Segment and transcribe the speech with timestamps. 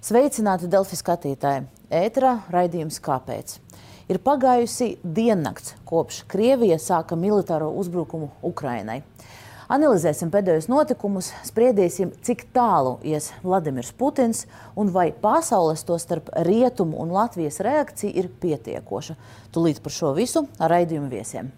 [0.00, 1.66] Sveicināti Delfi skatītāji!
[1.92, 3.58] Ēterā raidījums Kāpēc?
[4.08, 9.02] Ir pagājusi diennakts, kopš Krievija sāka militāro uzbrukumu Ukrainai.
[9.68, 16.96] Analizēsim pēdējos notikumus, spriedīsim, cik tālu ies Vladimirs Putins un vai pasaules, to starp rietumu
[17.04, 19.20] un Latvijas reakcija ir pietiekoša.
[19.52, 21.52] Tūlīt par šo visu ar raidījumu viesiem.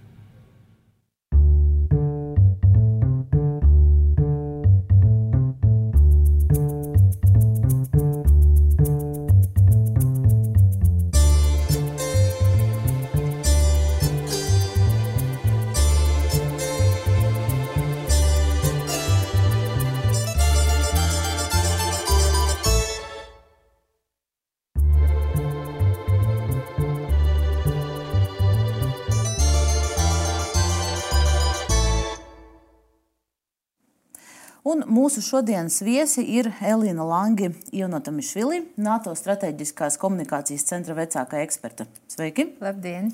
[35.13, 41.85] Mūsu šodienas viesi ir Elīna Langi, Ionota Mišvili, NATO strateģiskās komunikācijas centra vecākā eksperta.
[42.09, 42.47] Sveiki!
[42.65, 43.11] Labdien!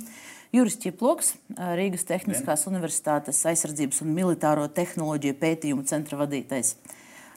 [0.55, 2.77] Juris Čiploks, Rīgas Tehniskās Dien.
[2.77, 6.77] Universitātes aizsardzības un militāro tehnoloģiju pētījumu centra vadītājs.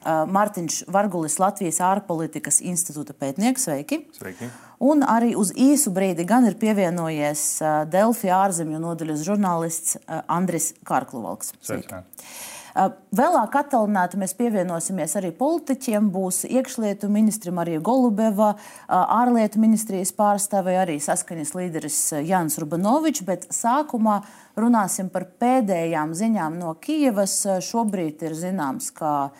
[0.05, 3.65] Mārtiņš Vargulis, Latvijas ārpolitikas institūta pētnieks.
[3.65, 4.03] Sveiki!
[4.13, 4.53] Sveiki.
[4.77, 7.49] Un arī uz īsu brīdi gan ir pievienojies
[7.89, 9.97] Delfi ārzemju nodaļas žurnālists
[10.29, 11.55] Andris Kārkluvalks.
[11.65, 11.89] Sveiki!
[11.89, 12.59] Sveiki.
[12.71, 16.07] Vēlāk attālināti mēs pievienosimies arī politiķiem.
[16.13, 18.53] Būs iekšlietu ministri Marija Golubeva,
[18.87, 24.21] ārlietu ministrijas pārstāvē arī saskaņas līderis Jānis Rubanovičs, bet sākumā
[24.59, 27.41] runāsim par pēdējām ziņām no Kijevas.
[27.67, 29.31] Šobrīd ir zināms, ka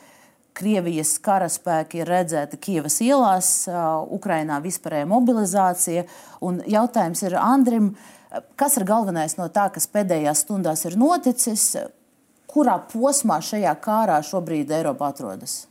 [0.52, 3.54] Krievijas karaspēki ir redzēti Kievas ielās,
[4.12, 6.04] Ukrainā vispārēja mobilizācija.
[6.44, 7.94] Un jautājums ir Andrim,
[8.60, 11.70] kas ir galvenais no tā, kas pēdējās stundās ir noticis?
[12.52, 15.66] Kurā posmā šajā kārā šobrīd Eiropa atrodas?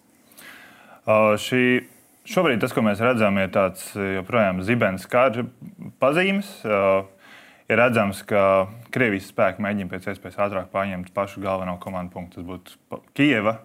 [1.04, 1.62] Uh, šī,
[2.28, 5.46] šobrīd tas, ko mēs redzam, ir tāds joprojām zibens kara
[6.02, 6.50] pazīmes.
[6.64, 7.08] Uh,
[7.70, 12.40] ir redzams, ka Krievijas spēki mēģina pēc iespējas ātrāk pārņemt pašu galveno komandu punktu.
[12.40, 13.58] Tas būtu Kijava.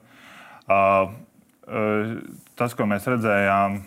[0.65, 1.13] Uh,
[1.67, 2.15] uh,
[2.59, 3.79] tas, ko mēs redzējām,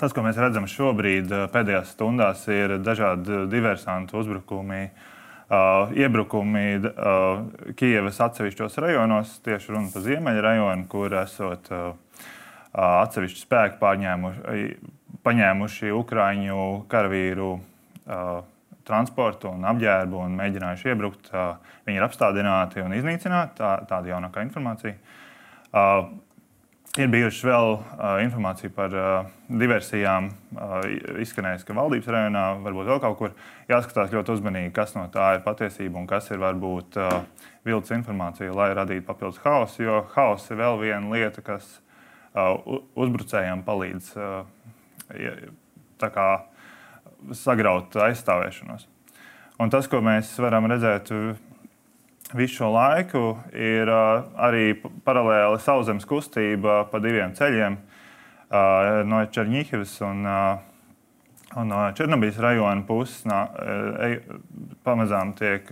[0.00, 5.08] tas, ko mēs redzam šobrīd, pēdējās stundās, ir dažādi diversantu uzbrukumi uh,
[5.52, 7.42] Uh, iebrukumi uh,
[7.76, 11.90] Kijavas atsevišķos rajonos, tieši runa par ziemeļa rajonu, kur esot uh,
[12.80, 14.62] atsevišķi spēki pārņēmuši,
[15.26, 17.50] paņēmuši Ukrāņu karavīru
[18.88, 21.28] transportu un apģērbu un mēģinājuši iebrukt.
[21.86, 23.58] Viņi ir apstādināti un iznīcināti.
[23.60, 24.96] Tā, tāda jaunākā informācija.
[27.00, 30.26] Ir bijuši vēl uh, informācija par uh, diversijām.
[30.52, 30.74] Uh,
[31.22, 33.30] izskanējis, ka valdības rajonā varbūt vēl kaut kur
[33.70, 37.14] jāskatās ļoti uzmanīgi, kas no tā ir patiesība un kas ir varbūt uh,
[37.64, 39.86] viltus informācija, lai radītu papildus haosu.
[39.86, 41.70] Jo haoss ir vēl viena lieta, kas
[42.36, 42.60] uh,
[42.92, 44.44] uzbrucējiem palīdz uh,
[47.40, 48.84] sagraut aizstāvēšanos.
[49.64, 51.08] Un tas, ko mēs varam redzēt
[52.36, 53.22] visu šo laiku
[53.56, 54.72] ir uh, arī
[55.04, 62.86] paralēli sauszemes kustība pa diviem ceļiem uh, no Černihivas un, uh, un no Černobijas rajona
[62.88, 63.22] puses.
[63.28, 64.10] Nā, e,
[64.86, 65.68] pamazām tiek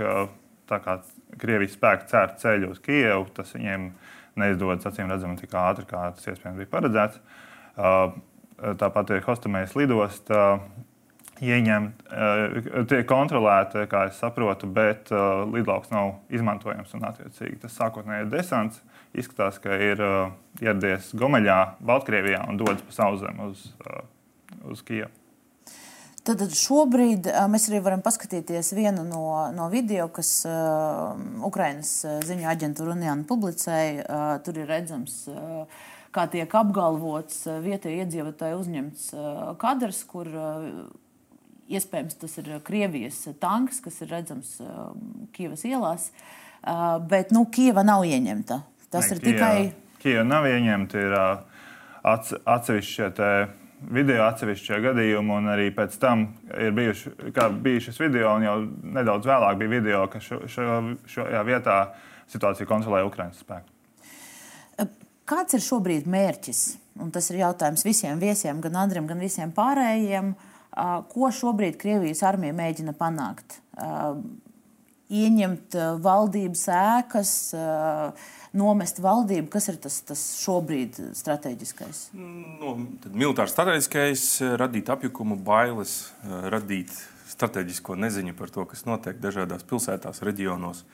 [1.41, 3.31] Krievijas spēki cērt ceļu uz Kijevu.
[3.35, 3.89] Tas viņiem
[4.39, 7.19] neizdodas acīm redzami tik ātri, kā tas iespējams bija paredzēts.
[8.83, 10.43] Tāpat ir Hostamējas lidosta
[11.41, 16.93] ieņemt, eh, tiek kontrolēta, kā es saprotu, bet uh, lidlauks nav izmantojams.
[16.95, 17.07] Un,
[17.63, 18.83] tas sākotnēji desants
[19.17, 23.71] izskatās, ka ir uh, ieradies Gomeļā, Baltkrievijā un dodas pa sauszemi uz,
[24.69, 25.11] uz Kijevu.
[26.21, 29.25] Tad šobrīd mēs arī varam paskatīties vienu no,
[29.57, 31.17] no video, kas uh,
[31.49, 31.95] Ukraiņas
[32.29, 34.05] ziņu aģentūra Uniāna publicēja.
[34.05, 35.65] Uh, tur ir redzams, uh,
[36.13, 40.69] kā tiek apgalvots vietējais iedzīvotāju uzņemts uh, kadrs, kur uh,
[41.71, 44.91] Iespējams, tas ir Krievijas tanks, kas ir redzams uh,
[45.37, 46.09] Kievas ielās,
[47.11, 48.59] bet nu, Kieva nav ieņemta.
[48.91, 49.95] Tas ne, ir Kieva, tikai.
[50.03, 51.17] Kieva nav ieņemta, ir
[52.11, 53.11] atsevišķi
[53.89, 57.15] video atsevišķie gadījumi, un arī pēc tam ir bijuši,
[57.65, 58.57] bija šis video, un jau
[58.99, 60.67] nedaudz vēlāk bija video, ka šo, šo,
[61.09, 61.79] šajā vietā
[62.35, 64.89] situāciju kontrolē Ukraiņas spēki.
[65.31, 66.61] Kāds ir šobrīd mērķis?
[67.01, 70.35] Un tas ir jautājums visiem viesiem, gan Andriem, gan visiem pārējiem.
[70.35, 73.59] Uh, Ko šobrīd Krievijas armija mēģina panākt?
[75.11, 75.75] Ieņemt
[76.05, 77.33] valdības ēkas,
[78.55, 79.49] nomest valdību.
[79.51, 82.05] Kas ir tas, tas šobrīd strateģiskais?
[82.15, 82.77] Nu,
[83.11, 84.27] militārs strateģiskais,
[84.63, 86.95] radīt apjukumu, bailes, radīt
[87.33, 90.85] strateģisko neziņu par to, kas notiek dažādās pilsētās, reģionos.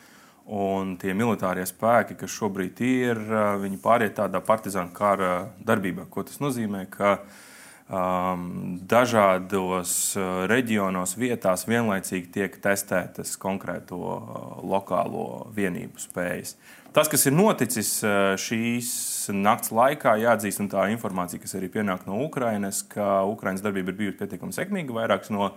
[0.46, 3.20] Un tie militārie spēki, kas šobrīd ir,
[3.61, 6.06] viņi pāriet tādā partizānu kara darbībā.
[6.08, 6.84] Ko tas nozīmē?
[6.93, 7.56] Ka, uh,
[7.88, 16.56] um, dažādos uh, reģionos, vietās vienlaicīgi tiek testētas konkrēto uh, lokālo vienību spējas.
[16.97, 18.91] Tas, kas ir noticis uh, šīs
[19.37, 24.00] nakts laikā, jāatzīst, un tā informācija, kas arī pienāk no Ukrainas, ka Ukraiņas darbība ir
[24.00, 24.97] bijusi pietiekami sekmīga.
[24.97, 25.50] Vairākas no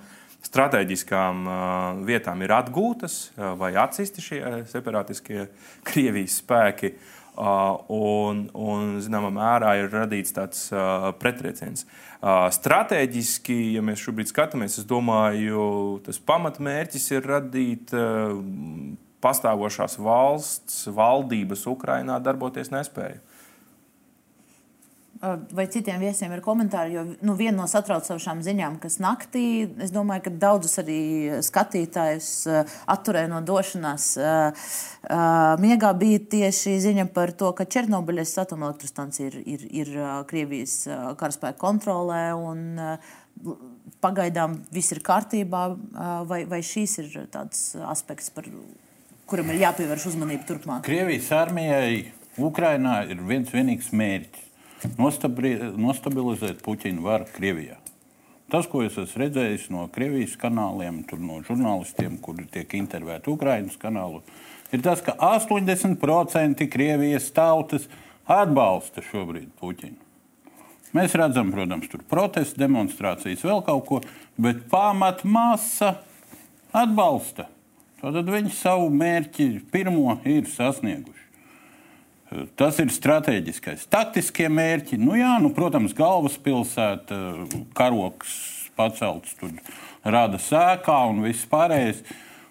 [0.43, 5.47] strateģiskām uh, vietām ir atgūtas uh, vai atsisti šie separatiskie
[5.87, 6.93] Krievijas spēki.
[6.93, 11.85] Uh, un, un zināmā mērā ir radīts tāds uh, pretrieciens.
[12.19, 17.93] Uh, Stratēģiski, ja mēs šobrīd skatāmies, es domāju, tas pamatmērķis ir radīt
[19.23, 23.19] pastāvošās valsts, valdības Ukrainā darboties nespēju.
[25.19, 26.93] Vai citiem viesiem ir komentāri?
[26.95, 30.99] Jo nu, viena no satraucošām ziņām, kas naktī, es domāju, ka daudzus arī
[31.43, 32.29] skatītājus
[32.87, 34.13] atturēja no došanās
[35.59, 39.93] miegā, bija tieši ziņa par to, ka Černobiļas atomelektrostacija ir, ir, ir
[40.31, 40.85] Krievijas
[41.19, 42.23] karaspēka kontrolē.
[42.39, 42.77] Un,
[44.03, 45.61] Pagaidām viss ir kārtībā,
[46.27, 48.47] vai, vai šīs ir tāds aspekts, par
[49.31, 50.83] kuram ir jāpievērš uzmanība turpmāk?
[50.87, 54.48] Krievijas armijai Ukrainā ir viens vienīgs mērķis
[54.99, 57.77] nostabilizēt Puķinu varu Krievijā.
[58.49, 64.23] Tas, ko es esmu redzējis no Krievijas kanāliem, no žurnālistiem, kuri tiek intervētāti Ukraiņas kanālu,
[64.73, 67.85] ir tas, ka 80% Krievijas tautas
[68.25, 69.99] atbalsta šobrīd Puķinu.
[70.97, 74.01] Mēs redzam, protams, tur protestu demonstrācijas, vēl kaut ko,
[74.41, 75.99] bet pamatmasa
[76.73, 77.45] atbalsta.
[77.99, 81.28] Tad viņi savu mērķi pirmo ir sasnieguši.
[82.29, 83.87] Tas ir strateģiskais.
[83.89, 87.17] Taktiskie mērķi, nu jā, nu, protams, galvaspilsēta,
[87.77, 88.35] karoks
[88.77, 89.55] pacelts, tur
[90.05, 92.03] rada sēkā un viss pārējais.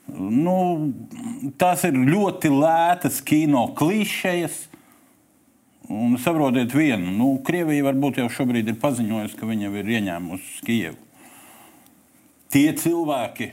[0.09, 0.57] Nu,
[1.61, 4.65] tas ir ļoti lētas kino klišejas.
[5.89, 10.99] Un saprotiet, vienu, nu, Krievija varbūt jau šobrīd ir paziņojusi, ka viņa ir ieņēmusi Kijevu.
[12.53, 13.53] Tie cilvēki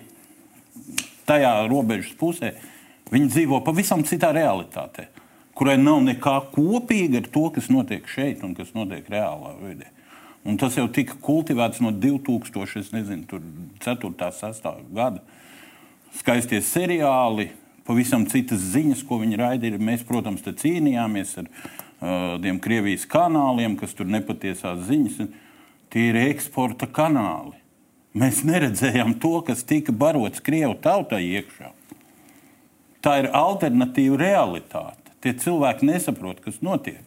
[1.29, 2.55] tajā robežas pusē,
[3.11, 5.07] viņi dzīvo pavisam citā realitātē
[5.55, 9.91] kurai nav nekā kopīga ar to, kas notiek šeit un kas notiek reālā vidē.
[10.45, 13.31] Un tas jau tika kultivēts no 2004.
[14.05, 14.67] un 6.
[14.93, 15.23] gada.
[16.15, 17.49] Skaistie seriāli,
[17.87, 19.81] pavisam citas ziņas, ko viņi raidīja.
[19.81, 25.23] Mēs, protams, cīnījāmies ar uh, tiem Krievijas kanāliem, kas tur nepatiesās ziņas.
[25.89, 27.57] Tie ir eksporta kanāli.
[28.15, 31.71] Mēs neredzējām to, kas tika barots Krievijas tautai iekšā.
[33.01, 35.04] Tā ir alternatīva realitāte.
[35.25, 37.01] Tie cilvēki nesaprot, kas notiek.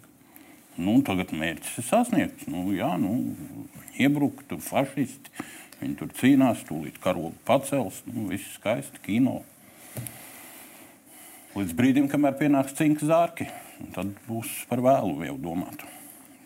[0.75, 2.49] Nu, tagad mērķis ir sasniegts.
[2.51, 3.13] Nu, jā, nu,
[3.95, 5.31] iebruktu fašisti.
[5.79, 8.01] Viņi tur cīnās, tūlīt karogu pacels.
[8.11, 9.37] Nu, viss skaisti, kino.
[11.55, 13.47] Līdz brīdim, kamēr pienāks cinka zārki,
[13.95, 15.87] tad būs par vēlu jau domāt.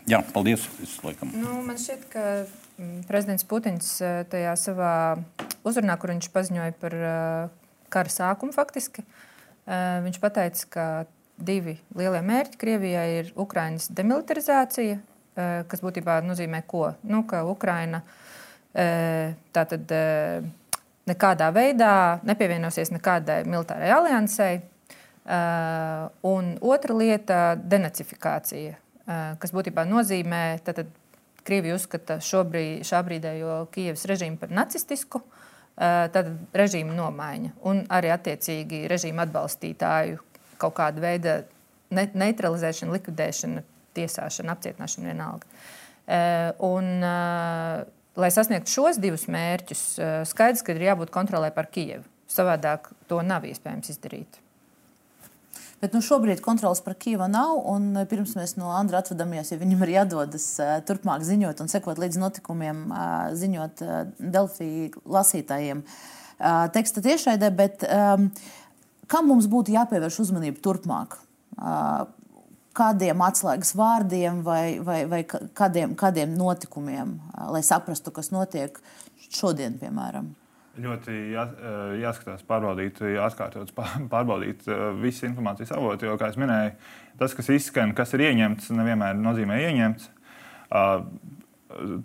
[0.09, 0.69] Jā, paldies.
[0.85, 1.33] Es, laikam.
[1.33, 2.27] nu, man šķiet, ka
[2.77, 3.95] mm, prezidents Putins
[4.29, 4.93] tajā savā
[5.65, 7.01] uzrunā, kur viņš paziņoja par
[7.93, 9.09] kara sākumu, faktiski,
[9.65, 10.87] viņš teica, ka
[11.47, 16.93] divi lielie mērķi Krievijai ir Ukraiņas demilitarizācija, eh, kas būtībā nozīmē ko?
[17.03, 18.03] Nu, ka Ukraina
[18.75, 20.43] eh, tātad eh,
[21.09, 24.63] nekādā veidā nepievienosies nekādai militārai aliansei.
[26.27, 27.37] Un otra lieta-
[27.75, 28.73] denacifikācija,
[29.39, 30.83] kas būtībā nozīmē, ka
[31.47, 35.23] Krievija uzskata šobrīd, šā brīdējo Kievas režīmu par nacistisku,
[35.77, 40.19] tad režīma nomaiņa un arī attiecīgi režīma atbalstītāju
[40.63, 41.37] kaut kāda veida
[41.95, 43.65] ne, neutralizēšana, likvidēšana,
[43.97, 45.49] tiesāšana, apcietināšana vienalga.
[46.07, 46.21] E,
[46.67, 47.17] un, e,
[48.19, 52.07] lai sasniegtu šos divus mērķus, e, skaidrs, ka ir jābūt kontrolē par Kijevu.
[52.33, 54.39] Savādāk to nav iespējams izdarīt.
[55.83, 57.59] Bet nu, šobrīd kontrols par Kijevu nav.
[58.09, 60.47] Pirms mēs no Andra atvadāmies, ja viņam ir jādodas
[60.87, 62.85] turpmāk ziņot un sekot līdz notikumiem,
[63.35, 63.83] ziņot
[64.23, 64.71] Delfī
[65.03, 65.83] lasītājiem
[66.73, 67.51] teksta tiešraidē.
[67.59, 68.31] Bet, um,
[69.11, 71.17] Kam mums būtu jāpievērš uzmanība turpmāk?
[72.73, 77.19] Kādiem atslēgas vārdiem vai, vai, vai kādiem, kādiem notikumiem,
[77.53, 78.79] lai saprastu, kas notiek
[79.29, 80.31] šodien, piemēram?
[80.81, 81.43] Ļoti jā,
[82.01, 83.75] jāskatās, pārbaudīt, atkārtot,
[84.13, 84.65] pārbaudīt
[85.03, 86.07] visas informācijas avotus.
[86.09, 86.73] Jo, kā jau minēju,
[87.21, 90.09] tas, kas izskan, kas ir ieņemts, nevienmēr nozīmē ieņemts.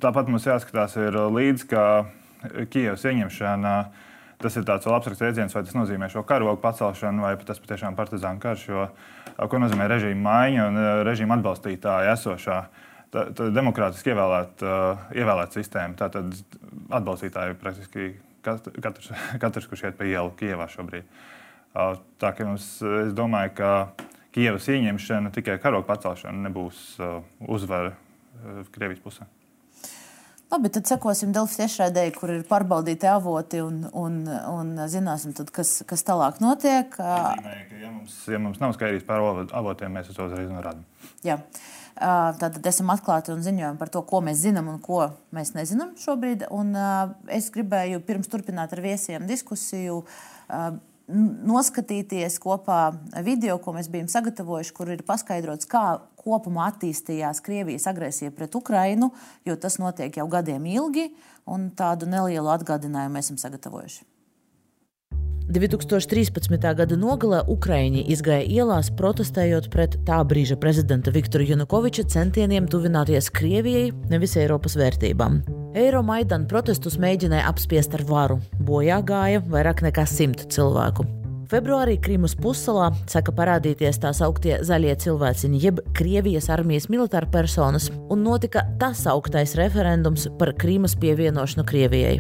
[0.04, 1.86] Tāpat mums jāskatās līdzi, ka
[2.74, 3.74] Kijavas ieņemšana
[4.42, 8.00] tas ir tāds abstrakts jēdziens, vai tas nozīmē šo karogu pacelšanu, vai tas patiešām ir
[8.00, 8.88] partizānu karš, jo,
[9.38, 12.60] ko nozīmē režīma maiņa un režīma atbalstītāja esošā.
[13.14, 14.74] Tā ir demokrātiski ievēlēta,
[15.16, 15.96] ievēlēta sistēma.
[15.98, 16.34] Tātad
[17.00, 18.10] atbalstītāji ir praktiski
[18.44, 19.14] katrs,
[19.44, 21.08] katrs kurš iet pa ielu Kijavā šobrīd.
[22.22, 23.72] Tā kā mums, es domāju, ka
[24.36, 26.84] Kijavas ieņemšana, tikai karoga pacelšana nebūs
[27.48, 27.96] uzvara
[28.74, 29.26] Krievijas pusē.
[30.48, 35.82] Labi, tad sekosim Delfas tiešraidēji, kur ir pārbaudīti avoti un, un, un zināsim, tad, kas,
[35.88, 36.94] kas tālāk notiek.
[37.02, 39.26] Ja mums, ja mums nav skaidrības par
[39.60, 40.86] avotiem, mēs to uzreiz norādām.
[41.28, 41.42] Jā.
[41.98, 45.02] Tātad esam atklāti un ziņojam par to, ko mēs zinām un ko
[45.36, 46.46] mēs nezinām šobrīd.
[46.54, 46.72] Un,
[47.34, 50.04] es gribēju pirms turpināt ar viesiem diskusiju
[51.08, 52.82] noskatīties kopā
[53.24, 55.86] video, ko mēs bijām sagatavojuši, kur ir paskaidrots, kā
[56.20, 59.14] kopumā attīstījās Krievijas agresija pret Ukrainu,
[59.48, 61.08] jo tas notiek jau gadiem ilgi,
[61.48, 64.17] un tādu nelielu atgādinājumu mēs esam sagatavojuši.
[65.48, 66.60] 2013.
[66.76, 73.94] gada nogalē Ukraiņi izgāja ielās protestējot pret tā brīža prezidenta Viktora Janukoviča centieniem tuvināties Krievijai,
[74.12, 75.40] nevis Eiropas vērtībām.
[75.78, 78.42] Eiromaidan protestus mēģināja apspiest ar varu.
[78.60, 81.08] Bojā gāja vairāk nekā simt cilvēku.
[81.48, 88.28] Februārī Krīmas pussalā saka parādīties tā sauktie zaļie cilvēciņi, jeb Krievijas armijas militāra personas, un
[88.28, 92.18] notika tas augtais referendums par Krīmas pievienošanu Krievijai.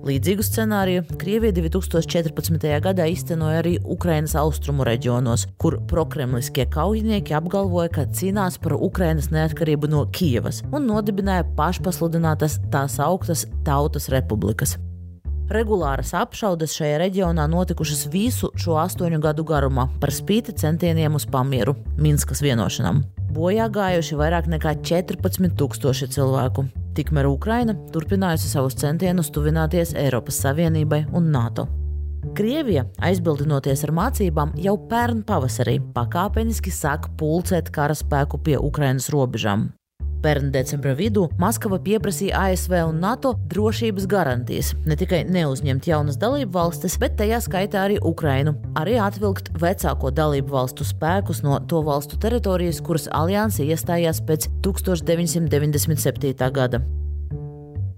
[0.00, 2.62] Līdzīgu scenāriju Krievija 2014.
[2.80, 9.92] gadā iztenoja arī Ukrainas austrumu reģionos, kur prokremliskie kaujinieki apgalvoja, ka cīnās par Ukrainas neatkarību
[9.92, 14.78] no Kijavas un nodibināja pašpasludinātas tās augtas tautas republikas.
[15.52, 21.76] Regulāras apšaudes šajā reģionā notikušas visu šo astoņu gadu garumā, par spīti centieniem uz pamieru
[22.00, 23.04] Minskas vienošanām.
[23.36, 26.70] Bojā gājuši vairāk nekā 14,000 cilvēku.
[26.96, 31.68] Tikmēr Ukraina turpinājusi savus centienus tuvināties Eiropas Savienībai un NATO.
[32.36, 39.70] Krievija, aizbildinoties ar mācībām, jau pērn pavasarī pakāpeniski sāk pulcēt karaspēku pie Ukrainas robežām.
[40.20, 46.52] Pērn decembra vidū Maskava pieprasīja ASV un NATO drošības garantijas, ne tikai neuzņemt jaunas dalību
[46.58, 52.20] valstis, bet tajā skaitā arī Ukrainu, arī atvilkt vecāko dalību valstu spēkus no to valstu
[52.20, 56.52] teritorijas, kuras alianse iestājās pēc 1997.
[56.52, 56.84] gada.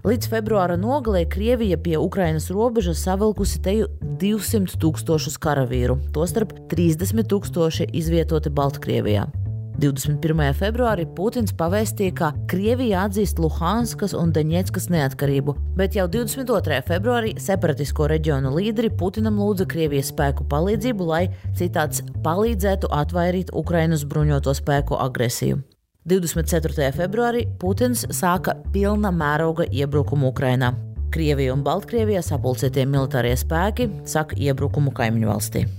[0.03, 3.87] Līdz februāra nogalē Krievija pie Ukrainas robežas savilkusi teju
[4.19, 9.42] 200 tūkstošus karavīru, tostarp 30 tūkstoši izvietoti Baltkrievijā.
[9.81, 10.53] 21.
[10.53, 16.79] februārī Putins pavēstīja, ka Krievija atzīst Luhanskas un Deņetskas neatkarību, bet jau 22.
[16.87, 21.23] februārī separatisko reģionu līderi Putinam lūdza Krievijas spēku palīdzību, lai
[21.57, 25.63] citāts palīdzētu atvairīt Ukrainas bruņoto spēku agresiju.
[26.05, 26.91] 24.
[26.93, 30.73] februārī Putins sāka pilna mēroga iebrukumu Ukrainā.
[31.13, 35.69] Krievija un Baltkrievijā sapulcētie militārie spēki saka iebrukumu kaimiņu valstī.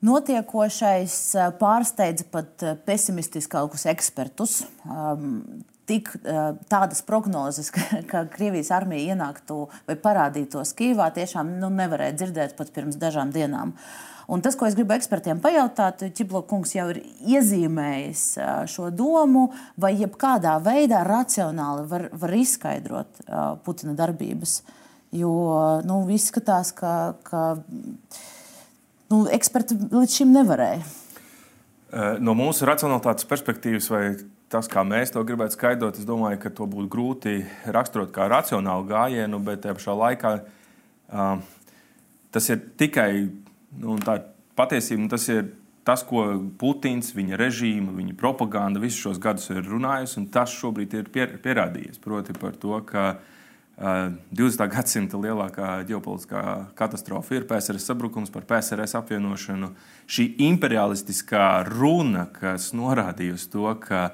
[0.00, 4.62] Notiekošais eh, pārsteidza pat eh, pesimistiskākus ekspertus.
[4.88, 5.42] Um,
[5.90, 12.14] tik uh, tādas prognozes, ka, ka Krievijas armija ienāktu vai parādītos Kīvā, tiešām nu, nevarēja
[12.14, 13.72] dzirdēt pat pirms dažām dienām.
[14.30, 17.00] Un tas, ko es gribu ekspertiem pajautāt, Čiblo kungs jau ir
[17.34, 18.24] iezīmējis
[18.70, 23.24] šo domu, vai jebkādā veidā racionāli var, var izskaidrot
[23.66, 24.60] Putina darbības.
[25.10, 25.34] Jo
[25.82, 26.94] nu, izskatās, ka,
[27.26, 27.48] ka
[29.10, 30.82] nu, eksperti līdz šim nevarēja.
[32.22, 34.02] No mūsu racionalitātes perspektīvas, vai
[34.50, 37.32] tas, kā mēs to gribētu skaidrot, es domāju, ka to būtu grūti
[37.74, 41.40] raksturot kā racionālu gājienu, bet tajā pašā laikā uh,
[42.30, 43.10] tas ir tikai
[43.82, 44.20] nu, tā
[44.58, 45.08] patiesība.
[45.16, 45.50] Tas ir
[45.86, 46.28] tas, ko
[46.60, 51.10] Putins, viņa režīma, viņa propaganda visus šos gadus ir runājusi, un tas šobrīd ir
[51.42, 51.98] pierādījies.
[52.02, 53.39] Proti, par to, ka uh,
[53.80, 54.66] 20.
[54.68, 56.40] gadsimta lielākā ģeopolitiskā
[56.76, 59.70] katastrofa ir PSRS sabrukums par PSRS apvienošanu.
[60.04, 64.10] Šī imperialistiskā runa, kas norādīja uz to, ka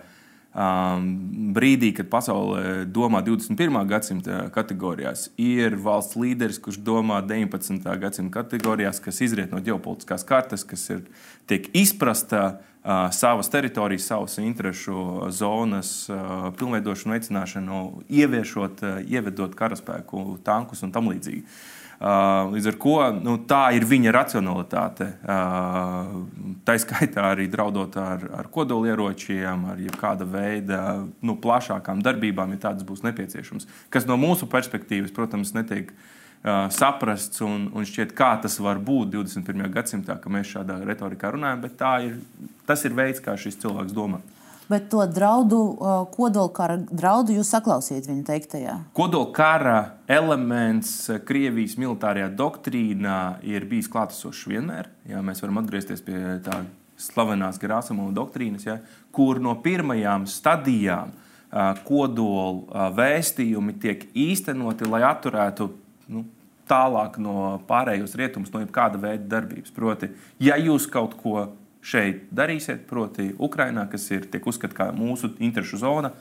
[0.55, 1.09] um,
[1.57, 3.81] brīdī, kad pasaule domā 21.
[3.91, 7.91] gadsimta kategorijās, ir valsts līderis, kurš domā 19.
[8.05, 11.03] gadsimta kategorijās, kas izriet no ģeopolitiskās kartes, kas ir,
[11.51, 12.61] tiek izprasta
[13.13, 16.11] savas teritorijas, savas interesu zonas
[16.59, 21.43] pilnveidošanu, veicināšanu, ieviešot, ievedot karaspēku, tankus un tam līdzīgi.
[22.53, 25.07] Līdz ar to nu, tā ir viņa racionalitāte.
[26.69, 30.83] Tā skaitā arī draudot ar, ar kodolieročiem, ar jebkāda veida
[31.25, 33.67] nu, plašākām darbībām, ja tādas būs nepieciešamas.
[33.89, 36.13] Kas no mūsu perspektīvas, protams, netiek uh,
[36.71, 39.67] saprasts un, un šķiet, kā tas var būt 21.
[39.75, 42.17] gadsimtā, ka mēs šādā retorikā runājam, bet ir,
[42.69, 44.23] tas ir veids, kā šis cilvēks domā.
[44.67, 45.61] Bet to draudu,
[46.11, 48.73] kodolkara draudu jūs saklausījāt viņa teiktajā?
[48.99, 49.77] Kodolkara
[50.11, 54.91] elements Krievijas militārajā doktrīnā ir bijis klātesošs vienmēr.
[55.07, 56.65] Jā, mēs varam atgriezties pie tā
[56.99, 58.81] slavenās Grāsamo doktrīnas, ja,
[59.15, 61.15] kur no pirmajām stadijām
[61.87, 65.69] kodola vēstījumi tiek īstenoti, lai atturētu
[66.11, 66.25] nu,
[66.69, 69.73] tālāk no pārējos rietumus, no jebkāda veida darbības.
[69.75, 70.11] Proti,
[70.43, 71.51] ja jūs kaut ko
[71.87, 76.13] šeit darīsiet, proti, Ukrainā, kas ir tiek uzskatīta par mūsu interesu zona,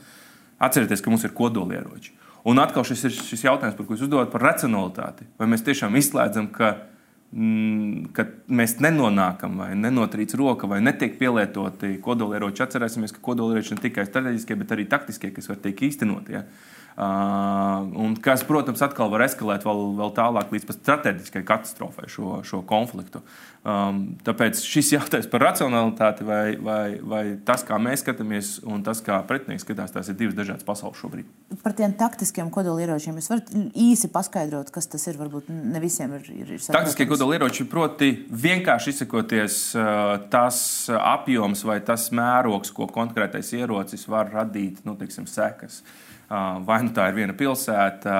[0.61, 2.13] atcerieties, ka mums ir kodolieroči.
[2.45, 5.25] Un atkal šis ir šis jautājums, par ko jūs uzdodat par racionalitāti.
[5.39, 6.75] Vai mēs tiešām izslēdzam, ka,
[7.33, 12.61] mm, ka mēs nenonākam, vai nenotrīc roka, vai netiek pielietoti kodolieroči?
[12.67, 16.37] Atcerēsimies, ka kodolieroči ne tikai strateģiskie, bet arī taktiskie, kas var tikt īstenoti.
[16.37, 16.45] Ja?
[16.45, 22.39] Uh, un kas, protams, atkal var eskalēt vēl, vēl tālāk līdz pat strateģiskai katastrofai šo,
[22.47, 23.19] šo konfliktu.
[23.65, 29.01] Um, tāpēc šis jautājums par racionalitāti vai, vai, vai tas, kā mēs skatāmies, un tas,
[29.03, 31.27] kā pretinieks skatās, tās ir divas dažādas pasaules šobrīd.
[31.65, 35.19] Par tiem taktiskiem kodolieročiem jūs varat īsi paskaidrot, kas tas ir.
[35.19, 36.31] Varbūt ne visiem ir.
[36.31, 39.59] ir, ir Taktiskie kodolieroči, proti, vienkārši izsakoties,
[40.31, 40.57] tas
[40.95, 45.81] apjoms vai tas mērogs, ko konkrētais ierocis var radīt, nu, teiksim, sekas.
[45.81, 48.13] Uh, Vai nu tā ir viena pilsēta,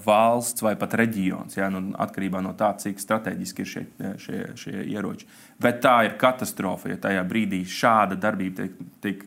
[0.00, 3.82] valsts vai pat reģions, ja, nu, atkarībā no tā, cik strateģiski ir šie,
[4.22, 5.28] šie, šie ieroči.
[5.60, 9.26] Bet tā ir katastrofa, ja tajā brīdī šāda darbība tiek, tiek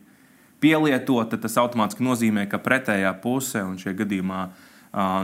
[0.60, 1.38] pielietota.
[1.38, 4.40] Tas automātiski nozīmē, ka pretējā puse un šajā gadījumā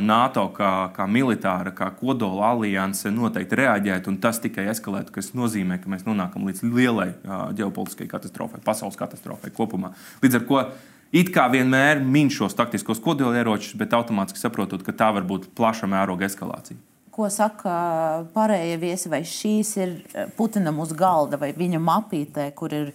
[0.04, 5.80] NATO kā, kā militāra, kā kodola alianse noteikti reaģētu, un tas tikai eskalētu, kas nozīmē,
[5.80, 7.10] ka mēs nonākam līdz lielai
[7.58, 9.94] ģeopolitiskai katastrofai, pasaules katastrofai kopumā.
[10.22, 10.64] Līdz ar to
[11.12, 15.88] it kā vienmēr min šos taktiskos kodolieročus, bet automātiski saprotot, ka tā var būt plaša
[15.90, 16.80] mēroga eskalācija.
[17.12, 17.72] Ko saka
[18.32, 19.98] pārējie viesi, vai šīs ir
[20.36, 22.94] Putinam uz galda vai viņa mapītē, kur ir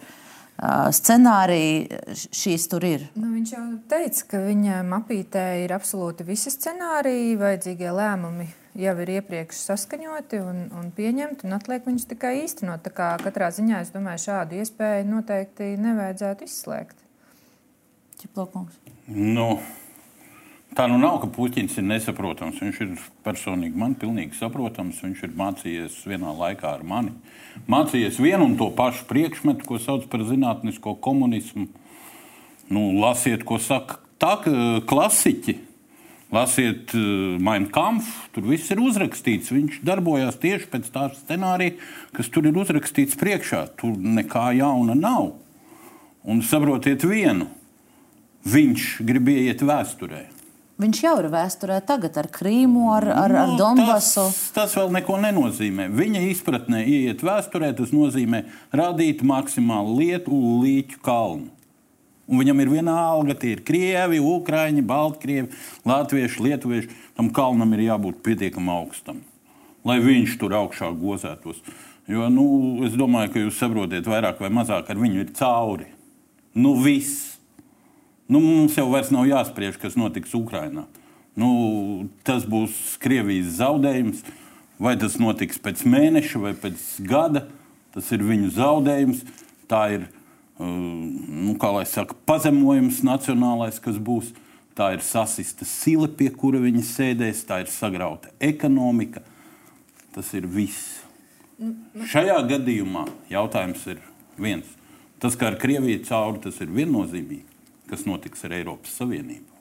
[0.57, 1.99] scenāriji,
[2.33, 3.03] šīs tur ir?
[3.13, 8.47] Nu, viņš jau teica, ka viņa mapītē ir absolūti visi scenāriji, vajadzīgie lēmumi
[8.77, 12.83] jau ir iepriekš saskaņoti un, un pieņemti, un atliek viņus tikai īstenot.
[12.85, 17.06] Tā kā katrā ziņā es domāju, šādu iespēju noteikti nevajadzētu izslēgt.
[18.17, 18.73] Čiplaukungs?
[19.13, 19.59] Nu,
[20.73, 22.57] tā nu nav, ka Puķins ir nesaprotams.
[22.63, 22.95] Viņš ir
[23.25, 25.03] personīgi man pilnīgi saprotams.
[25.05, 27.13] Viņš ir mācījies vienā laikā ar mani.
[27.69, 31.67] Mācījies vienu un to pašu priekšmetu, ko sauc par zinātnisko komunismu.
[32.73, 34.33] Nu, lasiet, ko saka tā,
[34.89, 35.59] klasiķi.
[36.33, 39.53] Lasiet, uh, Mein Kampf, tur viss ir uzrakstīts.
[39.53, 41.77] Viņš darbojās tieši pēc tā scenārija,
[42.17, 43.61] kas tur ir uzrakstīts priekšā.
[43.79, 45.37] Tur nekā jauna nav.
[46.27, 47.47] Un saprotiet vienu,
[48.47, 50.25] viņš grib iet vēsturē.
[50.77, 54.27] Viņš jau ir vēsturē, tagad ar Krīmu, ar, ar, ar nu, Donbasu.
[54.29, 55.87] Tas, tas vēl neko nenozīmē.
[55.89, 58.43] Viņa izpratnē, iet vēsturē, tas nozīmē
[58.77, 61.49] radīt maksimālu lietu līķu kalnu.
[62.27, 65.49] Un viņam ir viena alga, tie ir krievi, ukrāņi, baltkrievi,
[65.87, 66.91] latvieši, lietuvieši.
[67.17, 69.23] Tam kalnam ir jābūt pietiekami augstam,
[69.87, 71.63] lai viņš tur augšā gozētos.
[72.07, 72.45] Jo nu,
[72.85, 75.89] es domāju, ka jūs saprotat, vairāk vai mazāk ar viņu ir cauri.
[76.53, 77.36] Nu, viss.
[78.27, 80.83] Nu, mums jau vairs nav jāspriež, kas notiks Ukrajinā.
[81.39, 81.49] Nu,
[82.27, 84.25] tas būs Krievijas zaudējums.
[84.77, 87.47] Vai tas notiks pēc mēneša vai pēc gada,
[87.95, 89.23] tas ir viņu zaudējums.
[89.71, 91.55] Tā ir uh, nu,
[91.87, 94.35] saka, pazemojums nacionālais, kas būs.
[94.77, 99.23] Tā ir sasista sila, pie kura viņi sēdēs, tā ir sagrauta ekonomika.
[100.13, 100.99] Tas ir viss.
[102.11, 104.03] Šajā gadījumā jautājums ir
[104.37, 104.67] viens.
[105.17, 107.56] Tas, kā ar Krieviju cauri, tas ir viennozīmīgi
[107.89, 109.53] kas notiks ar Eiropas Savienību.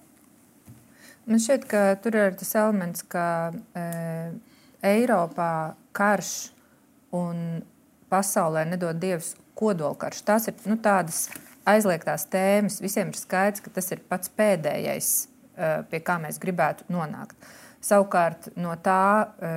[1.26, 3.26] Man šķiet, ka tur ir tas elements, ka
[3.74, 3.86] e,
[4.86, 6.32] Eiropā karš
[7.16, 7.64] un
[8.12, 10.22] pasaulē nedod dievs kodolkarš.
[10.28, 11.24] Tās ir nu, tādas
[11.66, 12.78] aizliegtās tēmas.
[12.84, 15.10] Visiem ir skaidrs, ka tas ir pats pēdējais,
[15.56, 17.34] e, pie kā mēs gribētu nonākt.
[17.86, 19.50] Savukārt no tā, e,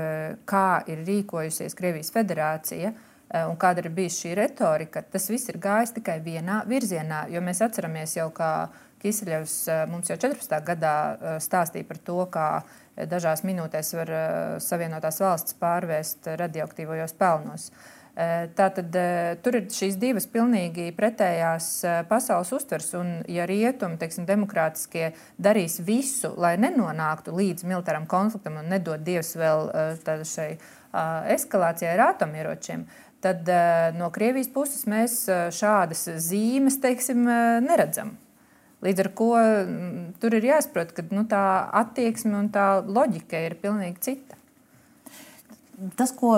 [0.49, 5.59] kā ir rīkojusies Krievijas federācija, e, un kāda ir bijusi šī retorika, tas viss ir
[5.61, 7.27] gājis tikai vienā virzienā.
[7.29, 8.51] Jo mēs atceramies jau, kā
[8.99, 10.57] Kisiļevs eh, mums jau 14.
[10.67, 12.49] gadā eh, stāstīja par to, kā
[13.09, 17.71] dažās minūtēs var eh, Savienotās valsts pārvērst radioaktīvajos pelnos.
[18.19, 18.91] Tātad
[19.45, 21.67] tur ir šīs divas pilnīgi pretējās
[22.09, 28.67] pasaules uztvers, un ja rietumi, teiksim, demokrātiskie darīs visu, lai nenonāktu līdz militāram konfliktam un
[28.73, 29.71] nedod Dievs vēl
[30.27, 30.49] šai
[31.37, 32.83] eskalācijai ar atomieročiem,
[33.23, 33.49] tad
[33.97, 35.21] no Krievijas puses mēs
[35.55, 37.25] šādas zīmes, teiksim,
[37.65, 38.15] neredzam.
[38.79, 41.43] Līdz ar to mm, tur ir jāsaprot, ka nu, tā
[41.81, 44.37] attieksme un tā loģika ir pilnīgi cita.
[45.99, 46.37] Tas, ko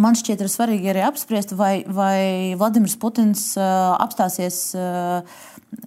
[0.00, 5.20] man šķiet, ir svarīgi arī apspriest, vai, vai Vladimirs Putins uh, apstāsies uh,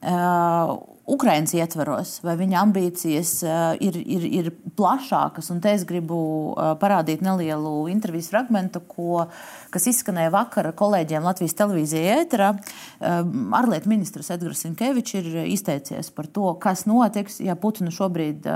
[0.01, 4.45] uh, Ukraiņas ietvaros, vai viņa ambīcijas uh, ir, ir, ir
[4.77, 5.49] plašākas.
[5.51, 6.19] Un te es gribu
[6.53, 8.79] uh, parādīt nelielu intervijas fragment,
[9.73, 12.53] kas izskanēja vakar kolēģiem Latvijas televīzijā ēterā.
[12.55, 13.19] Uh,
[13.59, 18.47] ārlietu ministrs Edgars Sinkevičs ir izteicies par to, kas notiks, ja Putinu šobrīd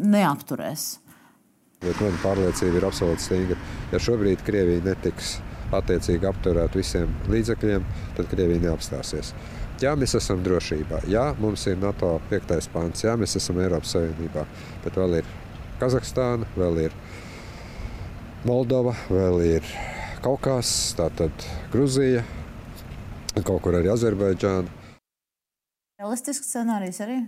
[0.00, 0.88] neapturēs.
[1.84, 3.60] Bet mana pārliecība ir absolūti stingra.
[3.92, 5.38] Ja šobrīd Krievija netiks
[5.76, 9.34] attiecīgi apturēt visiem līdzekļiem, tad Krievija neapstāsies.
[9.80, 10.98] Jā, mēs esam drošībā.
[11.08, 12.66] Jā, mums ir NATO 5.
[12.68, 13.00] pāns.
[13.00, 14.42] Jā, mēs esam Eiropas Savienībā.
[14.84, 15.30] Bet vēl ir
[15.80, 16.96] Kazahstāna, vēl ir
[18.44, 19.72] Moldova, vēl ir
[20.20, 21.32] Kaukās, tātad
[21.72, 22.20] Gruzija,
[23.40, 24.68] kaut kur arī Azerbaidžāna.
[25.96, 27.22] Realistisks scenārijs arī.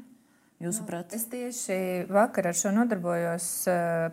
[0.60, 1.16] Jūsuprāt?
[1.16, 1.76] Es tieši
[2.12, 3.46] vakar ar šo nodarbojos,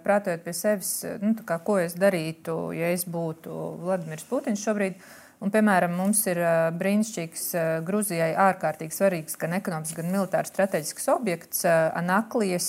[0.07, 3.51] prātojot pie sevis, nu, kā, ko es darītu, ja es būtu
[3.83, 4.95] Vladimirs Putins šobrīd.
[5.39, 6.41] Un, piemēram, mums ir
[6.75, 7.43] brīnišķīgs,
[7.87, 11.63] Grūzijai ārkārtīgi svarīgs gan ekonomisks, gan militārs strateģisks objekts-
[12.01, 12.67] Anaklijas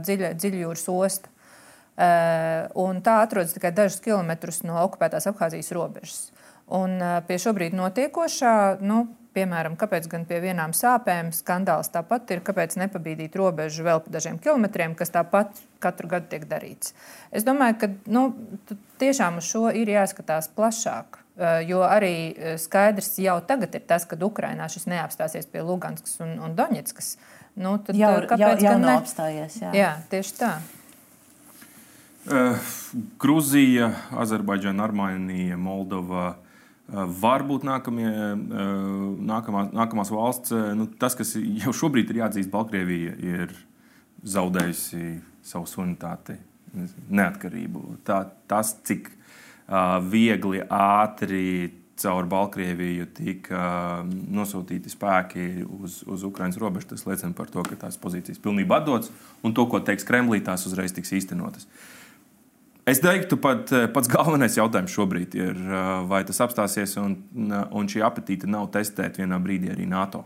[0.00, 1.28] dziļa, dziļjūras osta.
[2.86, 6.32] Un tā atrodas tikai dažus kilometrus no okupētās Abhāzijas robežas.
[6.72, 6.98] Un
[7.28, 13.34] pie šobrīd notiekošā, nu, Piemēram, kāpēc gan pie vienām sāpēm skandāls tāpat ir, kāpēc nepabīdīt
[13.36, 16.94] robežu vēl pa dažiem kilometriem, kas tāpat katru gadu tiek darīts.
[17.28, 18.22] Es domāju, ka nu,
[18.96, 21.20] tiešām uz šo ir jāskatās plašāk.
[21.36, 26.16] Eh, jo arī eh, skaidrs jau tagad ir tas, ka Ukrainā šis neapstāsies pie Luganskas
[26.24, 27.16] un, un Doņetskas.
[27.56, 29.60] Nu, tad, jau, eh, kāpēc jau, jau gan nav apstājies?
[29.60, 29.74] Jā.
[29.76, 30.56] jā, tieši tā.
[32.26, 32.58] Uh,
[33.22, 36.32] Grūzija, Azerbaidžana, Armēnija, Moldova,
[36.86, 38.64] Eh, varbūt nākamie, eh,
[39.26, 43.54] nākamā, nākamās valsts, nu, tas, kas jau šobrīd ir jāatzīst, Baltkrievija ir
[44.22, 46.38] zaudējusi savu suverenitāti,
[47.10, 47.82] neatkarību.
[48.06, 49.25] Tā, tas, cik uh,
[49.66, 53.60] viegli, ātri caur Baltkrieviju tika
[54.06, 59.10] nosūtīti spēki uz, uz Ukraiņas robežu, tas liecina par to, ka tās pozīcijas pilnībā atdodas
[59.42, 61.68] un to, ko teiks Kremlī, tās uzreiz tiks īstenotas.
[62.86, 65.56] Es teiktu, pat, pats galvenais jautājums šobrīd ir,
[66.06, 67.16] vai tas apstāsies, un,
[67.74, 70.22] un šī apetīte nav testēta vienā brīdī arī NATO.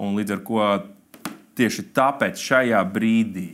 [0.00, 0.70] Un līdz ar to
[1.58, 3.50] tieši tāpēc šajā brīdī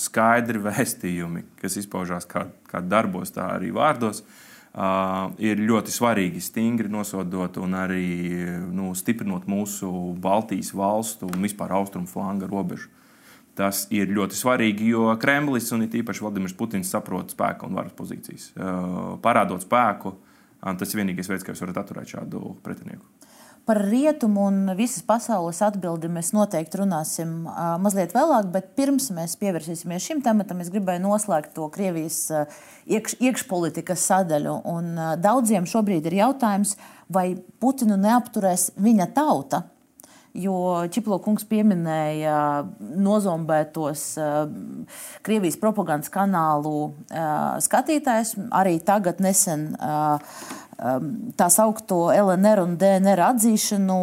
[0.00, 4.22] skaidri vēstījumi, kas izpaužās kā, kā darbos, tā arī vārdos,
[5.38, 8.08] ir ļoti svarīgi, stingri nosodot un arī
[8.74, 12.90] nu, stiprinot mūsu Baltijas valstu un vispār austrumu flanga robežu.
[13.54, 18.48] Tas ir ļoti svarīgi, jo Kremlis un īpaši Vladimirs Putins saprot spēku un varas pozīcijas.
[19.22, 20.16] Parādot spēku,
[20.58, 23.06] tas ir vienīgais veids, kā jūs varat atturēt šādu pretinieku.
[23.64, 27.46] Par rietumu un visas pasaules atbildi mēs noteikti runāsim
[27.80, 32.26] mazliet vēlāk, bet pirms mēs pievērsīsimies šim tematam, es gribēju noslēgt to Krievijas
[32.84, 34.58] iekš, iekšpolitikas sadaļu.
[34.68, 34.92] Un,
[35.24, 36.76] daudziem šobrīd ir jautājums,
[37.08, 39.64] vai Putinu neapturēs viņa tauta
[40.34, 40.54] jo
[40.90, 42.36] Čiplo kungs pieminēja
[42.98, 44.02] nozombētos
[45.24, 46.90] Krievijas propagandas kanālu
[47.64, 48.34] skatītājus.
[48.54, 49.70] Arī tagad nesen
[51.39, 53.99] tā saucamo LNR un DNR atzīšanu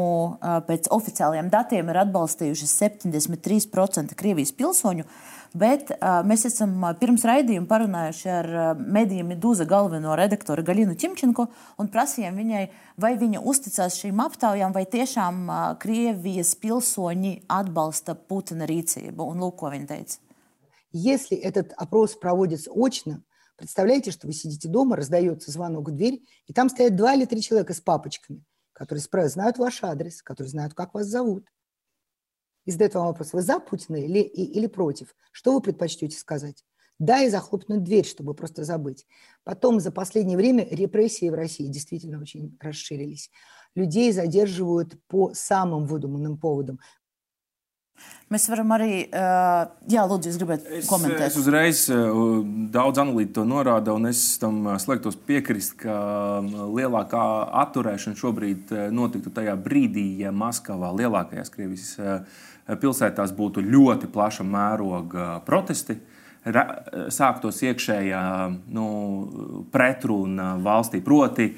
[0.69, 5.07] pēc oficiāliem datiem ir atbalstījuši 73% Krievijas pilsoņu.
[5.57, 11.47] Bet uh, mēs esam pirms raidījuma parunājuši ar uh, mediju Medūza galveno redaktoru Galinu Čimčenko
[11.81, 12.65] un prasījām viņai,
[13.01, 19.31] vai viņa uzticās šīm aptaujām, vai tiešām uh, Krievijas pilsoņi atbalsta Putina rīcību.
[19.31, 20.21] Un lūk, ko viņa teica.
[20.93, 23.23] Если этот опрос проводится очно,
[23.62, 27.42] представляете, что вы сидите дома, раздается звонок в дверь, и там стоят два или три
[27.42, 28.44] человека с папочками,
[28.74, 31.48] которые знают ваш адрес, которые знают, как вас зовут,
[32.66, 35.16] и задает вам вопрос, вы за Путина или, или против?
[35.32, 36.66] Что вы предпочтете сказать?
[37.00, 39.08] Да, и захлопнуть дверь, чтобы просто забыть.
[39.44, 43.32] Потом за последнее время репрессии в России действительно очень расширились.
[43.74, 46.80] Людей задерживают по самым выдуманным поводам.
[48.32, 51.26] Mēs varam arī, uh, jā, lūdzu, jūs gribētu komentēt.
[51.26, 52.40] Es, es uzreiz uh,
[52.72, 55.98] daudz analītiķu to norāda, un es tam slēgtos piekrist, ka
[56.48, 57.26] lielākā
[57.66, 61.92] atturēšana šobrīd notiktu tajā brīdī, ja Maskavā, lielākajās Krievijas
[62.80, 65.98] pilsētās būtu ļoti plaša mēroga protesti.
[67.12, 68.24] Sāktos iekšējā
[68.74, 68.86] nu,
[69.74, 71.04] pretruna valstī.
[71.06, 71.52] Proti,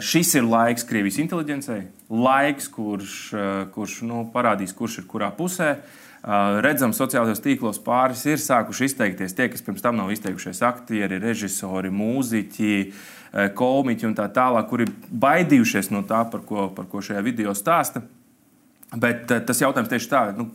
[0.00, 3.16] šis ir laiks Krievijas inteligencei, laiks, kurš,
[3.74, 5.74] kurš nu, parādīs, kurš ir kurā pusē.
[6.64, 11.92] Redzam, sociālajos tīklos pāris ir sākuši izteikties tie, kas pirms tam nav izteikušies aktieri, režisori,
[11.92, 12.72] mūziķi,
[13.56, 18.02] komiķi un tā tālāk, kuri baidījušies no tā, par ko, par ko šajā video stāsta.
[18.96, 20.22] Bet eh, tas jautājums tieši tā.
[20.36, 20.48] Nu,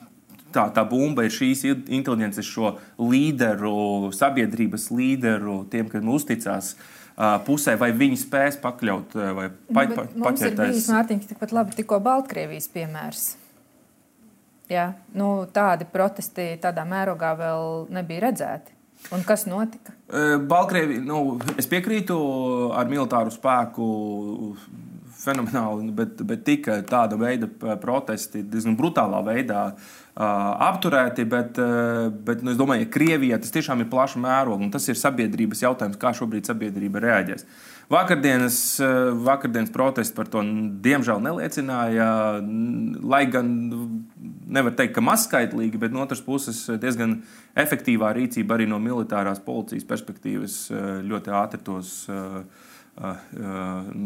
[0.54, 7.05] tā, tā bumba ir šīs inteligences, šo līderu, sabiedrības līderu, tiem, kam uzticās uh,
[7.46, 10.52] pusē, vai viņi spēs pakļaut vai pa, nu, pa, mums paķerties.
[10.52, 13.26] Ir bijis Mārtiņš tikpat labi tikko Baltkrievijas piemērs.
[14.72, 18.74] Jā, nu, tādi protesti tādā mērogā vēl nebija redzēti.
[19.14, 19.94] Un kas notika?
[20.50, 22.16] Baltkrievija, nu, es piekrītu
[22.74, 23.86] ar militāru spēku
[25.26, 27.50] fenomenāli, bet, bet tika tāda veida
[27.82, 29.68] protesti diezgan brutālā veidā
[30.16, 31.26] apturēti.
[31.28, 31.60] Bet,
[32.26, 35.66] bet nu, es domāju, ka Krievijā tas tiešām ir plaša mēroga un tas ir sabiedrības
[35.66, 37.48] jautājums, kā šobrīd sabiedrība reaģēs.
[37.92, 38.60] Vakardienas,
[39.22, 40.42] vakardienas protesti par to
[40.82, 42.08] diemžēl neliecināja,
[43.06, 43.52] lai gan
[44.58, 47.20] nevar teikt, ka mazskaitlīgi, bet no otras puses diezgan
[47.54, 50.56] efektīvā rīcība arī no militārās policijas perspektīvas
[51.06, 51.92] ļoti ātri tos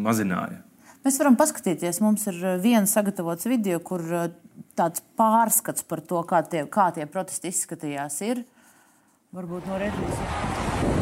[0.10, 0.65] mazināja.
[1.05, 4.01] Mēs varam paskatīties, mums ir viens sagatavots video, kur
[4.79, 8.20] tāds pārskats par to, kā tie, kā tie protesti izskatījās.
[8.25, 8.44] Ir.
[9.35, 10.94] Varbūt no režisora.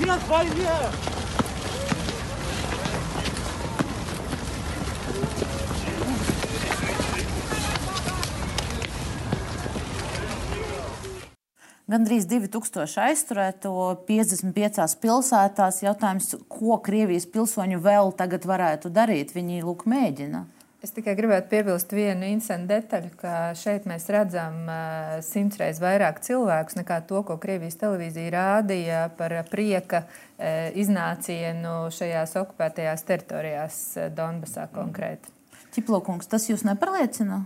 [0.00, 1.13] Нет, войне!
[11.85, 13.71] Gandrīz 2000 aizturēto
[14.07, 15.83] 55 pilsētās.
[15.85, 19.35] Jautājums, ko Krievijas pilsoņi vēl tagad varētu darīt?
[19.35, 20.47] Viņi lūk mēģina.
[20.81, 24.65] Es tikai gribētu piebilst vienu interesantu detaļu, ka šeit mēs redzam
[25.25, 30.03] simts reizes vairāk cilvēkus nekā to, ko Krievijas televīzija rādīja par prieka
[30.77, 33.79] iznācienu šajās okupētajās teritorijās,
[34.17, 35.29] Donbasā konkrēti.
[35.77, 37.43] Ķiplokungs, tas jūs nepārliecina?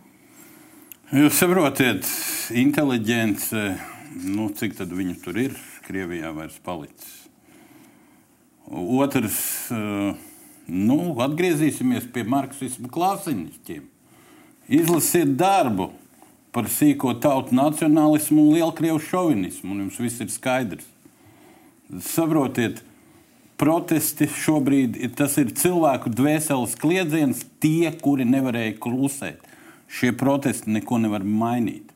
[1.15, 2.07] Jūs saprotiet,
[2.55, 3.71] inteliģence,
[4.13, 7.15] nu, cik tad viņu tur ir, Krievijā vairs palicis.
[8.69, 9.37] Otrs.
[9.73, 10.17] Uh,
[10.69, 13.87] Nu, atgriezīsimies pie marksismu klasiņiem.
[14.69, 15.89] Izlasiet darbu
[16.53, 20.85] par sīko tautu nacionālismu un lielkrievu šovinismu, un jums viss ir skaidrs.
[22.05, 22.83] Saprotiet,
[23.57, 29.41] protesti šobrīd ir, ir cilvēku dvēseles kliedziens, tie, kuri nevarēja klusēt.
[29.89, 31.88] Šie protesti neko nevar mainīt.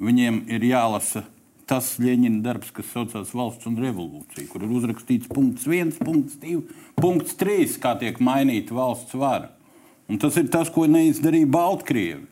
[0.00, 1.22] Viņiem ir jālasa
[1.68, 6.60] tas Ļeņina darbs, kas saucās Valsts un Revolūcija, kur ir uzrakstīts punkts 1, punkts 2,
[6.98, 9.52] punkts 3, kā tiek mainīta valsts vara.
[10.10, 12.26] Un tas ir tas, ko neizdarīja Baltkrievi.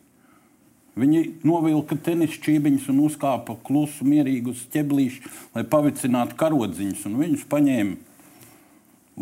[0.92, 7.07] Viņi novilka tenis čībiņus un uzkāpa klusu, mierīgi uz ķeblīšu, lai pavicinātu karodziņus.
[7.09, 7.96] Viņus paņēma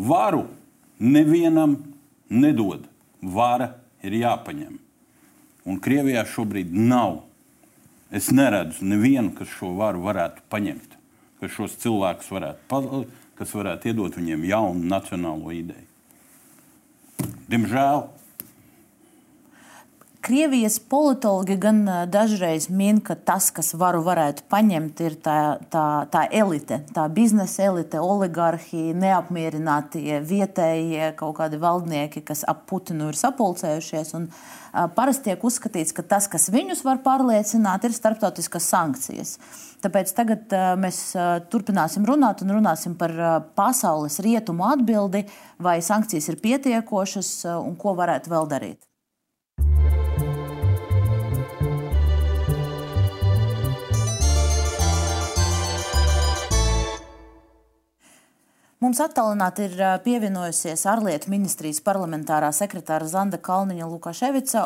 [0.09, 0.49] varu.
[1.01, 1.77] Nevienam
[2.29, 2.83] nedod.
[3.21, 3.71] Vara
[4.03, 4.75] ir jāpaņem.
[5.65, 7.21] Un Krievijā šobrīd nav
[8.11, 10.97] Es neredzu nevienu, kas šo varu varētu paņemt,
[11.39, 13.05] kas šos cilvēkus varētu,
[13.39, 15.87] kas varētu iedot viņiem jaunu nacionālo ideju.
[17.47, 18.09] Diemžēl.
[20.21, 21.79] Krievijas politologi gan
[22.11, 25.39] dažreiz min, ka tas, kas varu varētu paņemt, ir tā,
[25.71, 33.09] tā, tā elite, tā biznesa elite, oligarhi, neapmierinātie vietējie kaut kādi valdnieki, kas ap Putinu
[33.09, 34.13] ir sapulcējušies.
[34.19, 34.60] Un, uh,
[34.95, 39.35] parasti tiek uzskatīts, ka tas, kas viņus var pārliecināt, ir starptautiskas sankcijas.
[39.81, 40.99] Tāpēc tagad mēs
[41.53, 43.15] turpināsim runāt un runāsim par
[43.57, 45.25] pasaules rietumu atbildi,
[45.61, 48.79] vai sankcijas ir pietiekošas un ko varētu vēl darīt.
[58.81, 64.63] Mums attālināti ir pievienojusies ārlietu ministrijas parlamentārā sekretāra Zanda Kalniņa Lukaševica.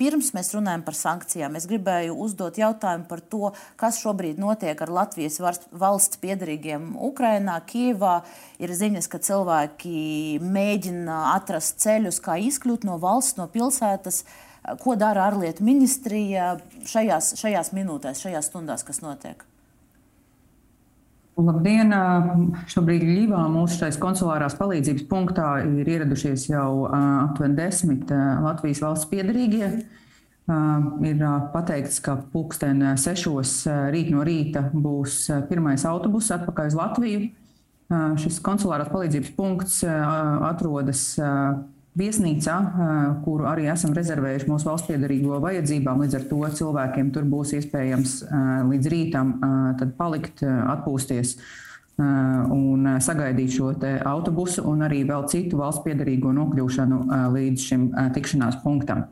[0.00, 4.90] Pirms mēs runājam par sankcijām, es gribēju uzdot jautājumu par to, kas šobrīd notiek ar
[4.90, 5.38] Latvijas
[5.70, 7.60] valsts piedarīgiem Ukrainā.
[7.70, 8.16] Kievā
[8.58, 14.24] ir ziņas, ka cilvēki mēģina atrast ceļus, kā izkļūt no valsts, no pilsētas.
[14.82, 19.46] Ko dara ārlietu ministrija šajās, šajās minūtēs, šajās stundās, kas notiek?
[21.32, 21.88] Labdien!
[22.68, 29.70] Šobrīd Ļivā mūsu šais konsulārās palīdzības punktā ir ieradušies jau aptuveni desmit Latvijas valsts piedarīgie.
[31.08, 31.22] Ir
[31.54, 33.54] pateikts, ka pulksten sešos
[33.94, 37.24] rīt no rīta būs pirmais autobus atpakaļ uz Latviju.
[38.20, 41.06] Šis konsulārās palīdzības punkts atrodas
[41.98, 42.54] viesnīcā,
[43.24, 46.00] kuru arī esam rezervējuši mūsu valsts piedarīgo vajadzībām.
[46.04, 48.14] Līdz ar to cilvēkiem tur būs iespējams
[48.70, 49.34] līdz rītam
[49.98, 51.36] palikt, atpūsties
[52.00, 53.74] un sagaidīt šo
[54.08, 57.02] autobusu un arī vēl citu valsts piedarīgo nokļūšanu
[57.36, 59.04] līdz šim tikšanās punktam.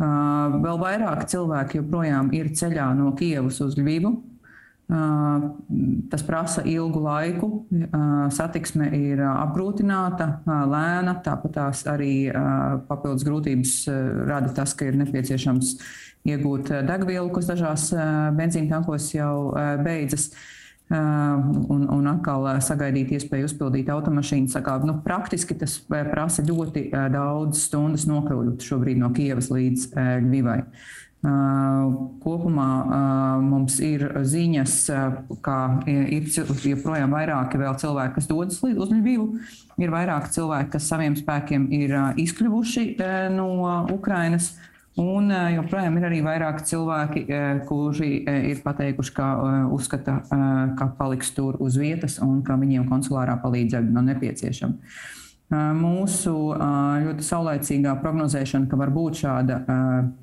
[0.00, 4.16] Vēl vairāk cilvēki joprojām ir ceļā no Kievas uz Lvivu,
[4.90, 7.48] Tas prasa ilgu laiku,
[8.34, 12.26] satiksme ir apgrūtināta, lēna, tāpat tās arī
[12.88, 13.74] papildus grūtības
[14.26, 15.76] rada tas, ka ir nepieciešams
[16.26, 17.90] iegūt degvielu, kas dažās
[18.34, 19.52] benzīna tankos jau
[19.84, 20.32] beidzas.
[20.90, 24.50] un, un atkal sagaidīt iespēju uzpildīt automašīnu.
[24.66, 29.92] Kā, nu, praktiski tas prasa ļoti daudz stundas nokļūt šobrīd no Kievas līdz
[30.26, 30.64] Ļuvai.
[31.20, 32.68] Kopumā
[33.44, 34.76] mums ir ziņas,
[35.44, 36.30] ka ir
[36.64, 39.26] joprojām vairāki cilvēki, kas dodas uz Ļuvu.
[39.80, 41.92] Ir vairāki cilvēki, kas saviem spēkiem ir
[42.24, 42.96] izkļuvuši
[43.36, 43.50] no
[43.92, 44.54] Ukrainas.
[45.00, 47.26] Un joprojām ir arī vairāki cilvēki,
[47.68, 48.10] kuri
[48.50, 49.28] ir pateikuši, ka
[49.76, 50.18] uzskata,
[50.76, 55.19] ka paliks tur uz vietas un ka viņiem konsulārā palīdzība nav nepieciešama.
[55.50, 59.56] Mūsu ļoti saulaicīgā prognozēšana, ka var būt šāda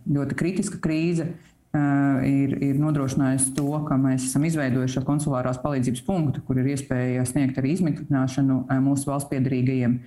[0.08, 1.28] ļoti kritiska krīze,
[1.76, 7.60] ir, ir nodrošinājusi to, ka mēs esam izveidojuši konsulārās palīdzības punktu, kur ir iespēja sniegt
[7.60, 10.00] arī izmitināšanu mūsu valsts piedarīgajiem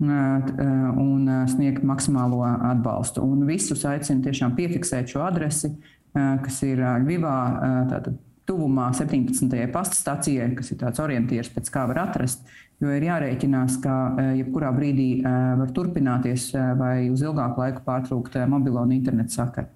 [0.00, 3.22] un sniegt maksimālo atbalstu.
[3.22, 5.74] Un visus aicinu tiešām piefiksēt šo adresi,
[6.14, 7.38] kas ir Ļuvā,
[7.92, 8.16] tātad
[8.48, 9.48] tuvumā 17.
[9.72, 12.44] pasta stacijai, kas ir tāds orientieris, pēc kā var atrast.
[12.82, 13.94] Jo ir jārēķinās, ka
[14.34, 19.70] jebkurā brīdī var turpināties vai uz ilgāku laiku pārtraukt mobilo un internetu sakaru.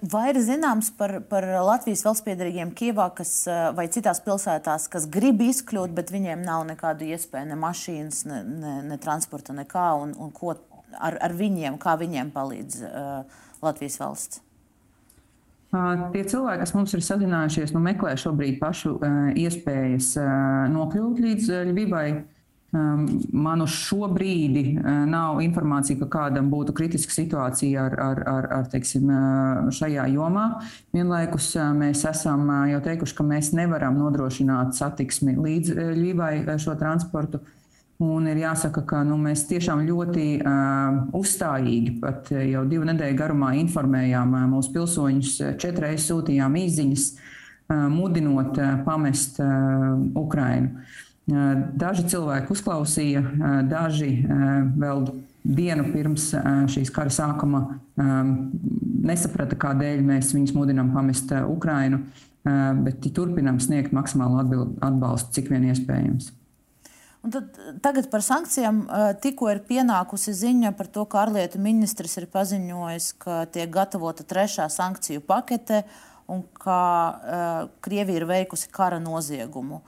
[0.00, 3.34] Vai ir zināms par, par Latvijas valstspiedrīgiem Kievā kas,
[3.76, 8.74] vai citās pilsētās, kas grib izkļūt, bet viņiem nav nekādu iespēju, ne mašīnas, ne, ne,
[8.88, 14.43] ne transporta, nekā, un, un ko ar, ar viņiem, kā viņiem palīdz uh, Latvijas valsts?
[15.74, 18.94] Tie cilvēki, kas mums ir sazinājušies, nu, meklē šobrīd pašu
[19.40, 20.12] iespējas
[20.70, 22.06] nokļūt līdz Ļuvivai.
[22.74, 24.64] Man uz šo brīdi
[25.10, 29.10] nav informācija, ka kādam būtu kritiska situācija ar, ar, ar, ar teiksim,
[29.74, 30.46] šajā jomā.
[30.94, 37.42] Vienlaikus mēs esam jau teikuši, ka mēs nevaram nodrošināt satiksmi līdz Ļuvivai šo transportu.
[38.02, 43.52] Un ir jāsaka, ka nu, mēs tiešām ļoti uh, uzstājīgi, pat jau divu nedēļu garumā
[43.60, 50.82] informējām uh, mūsu pilsoņus, četreiz sūtījām īsiņas, uh, mudinot uh, pamest uh, Ukrainu.
[51.30, 55.06] Uh, daži cilvēki uzklausīja, uh, daži uh, vēl
[55.44, 58.36] dienu pirms uh, šīs kara sākuma um,
[59.06, 64.42] nesaprata, kādēļ mēs viņus mudinām pamest uh, Ukrainu, uh, bet turpinām sniegt maksimālu
[64.82, 66.34] atbalstu, cik vien iespējams.
[67.24, 68.82] Un tad, tagad par sankcijām
[69.24, 74.66] tikko ir pienākusi ziņa par to, ka ārlietu ministrs ir paziņojis, ka tiek gatavota trešā
[74.68, 75.86] sankciju pakete
[76.28, 79.80] un ka uh, Krievija ir veikusi kara noziegumu.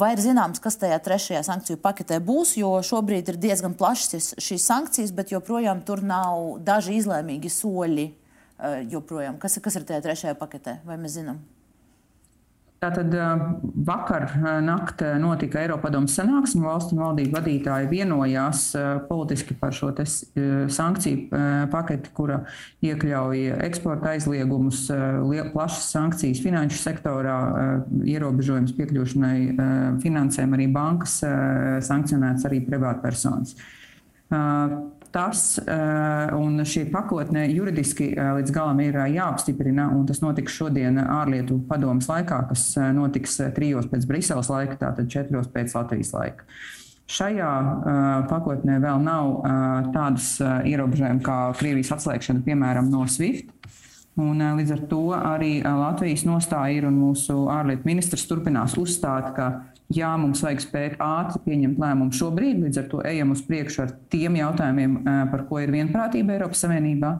[0.00, 2.54] Vai ir zināms, kas tajā trešajā sankciju paketē būs?
[2.60, 8.08] Jo šobrīd ir diezgan plašas šīs sankcijas, bet joprojām tur nav daži izlēmīgi soļi.
[8.56, 9.36] Uh, joprojām.
[9.40, 10.80] Kas, kas ir tajā trešajā paketē?
[10.88, 11.42] Vai mēs zinām?
[12.86, 13.14] Tātad
[13.86, 14.28] vakar
[14.62, 16.62] naktī notika Eiropadomas sanāksme.
[16.66, 18.60] Valstu un valdību vadītāji vienojās
[19.08, 19.90] politiski par šo
[20.70, 21.40] sankciju
[21.72, 22.42] paketi, kura
[22.86, 24.84] iekļauj eksporta aizliegumus,
[25.54, 27.38] plašas sankcijas finanšu sektorā,
[28.06, 29.38] ierobežojums piekļūšanai
[30.04, 31.18] finansēm, arī bankas
[31.88, 33.56] sankcionēts arī privātpersonas
[35.16, 40.52] tas, eh, un šī pakotne juridiski eh, līdz galam ir eh, jāapstiprina, un tas notiks
[40.52, 46.50] šodien ārlietu padomas laikā, kas notiks trijos pēc Briseles laika, tātad četros pēc Latvijas laika.
[47.06, 47.90] Šajā uh,
[48.26, 49.50] pakotnē vēl nav uh,
[49.94, 53.52] tādas uh, ierobežojumi kā Krievijas atslēgšana, piemēram, no SWIFT.
[54.18, 58.74] Un, uh, līdz ar to arī uh, Latvijas nostāja ir un mūsu ārlietu ministrs turpinās
[58.82, 59.52] uzstāt, ka
[59.94, 63.92] Jā, mums vajag spēt ātri pieņemt lēmumu šobrīd, līdz ar to ejam uz priekšu ar
[64.10, 64.96] tiem jautājumiem,
[65.30, 67.12] par ko ir vienprātība Eiropas Savienībā,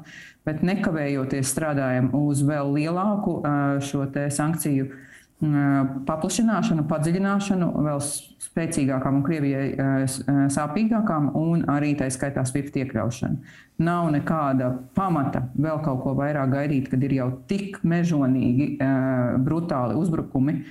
[0.47, 3.39] bet nekavējoties strādājam uz vēl lielāku
[3.87, 4.89] šo sankciju
[6.09, 8.03] paplašināšanu, padziļināšanu, vēl
[8.47, 10.07] spēcīgākām un Krievijai
[10.51, 13.55] sāpīgākām, un arī tā skaitā SWIFT iekļaušanu.
[13.85, 18.73] Nav nekāda pamata vēl kaut ko vairāk gaidīt, kad ir jau tik mežonīgi,
[19.45, 20.65] brutāli uzbrukumi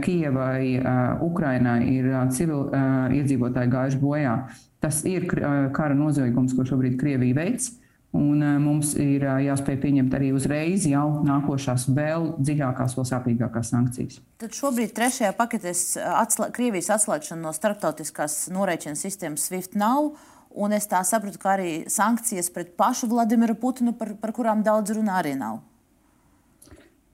[0.00, 2.84] Kijavai, eh, Ukrainai ir eh, civili
[3.18, 4.36] iedzīvotāji gājuši bojā.
[4.80, 7.72] Tas ir kara noziegums, ko šobrīd Krievija veids.
[8.16, 14.20] Un mums ir jāspēj pieņemt arī uzreiz jau nākošās, vēl dziļākās, vēl sāpīgākās sankcijas.
[14.40, 15.74] Tad šobrīd trešajā paketē
[16.22, 20.14] atslē, Krievijas atslēgšana no starptautiskās norēķina sistēmas SWIFT nav.
[20.56, 24.94] Un es tā sapratu, ka arī sankcijas pret pašu Vladimiru Putinu, par, par kurām daudz
[24.96, 25.60] runā, arī nav.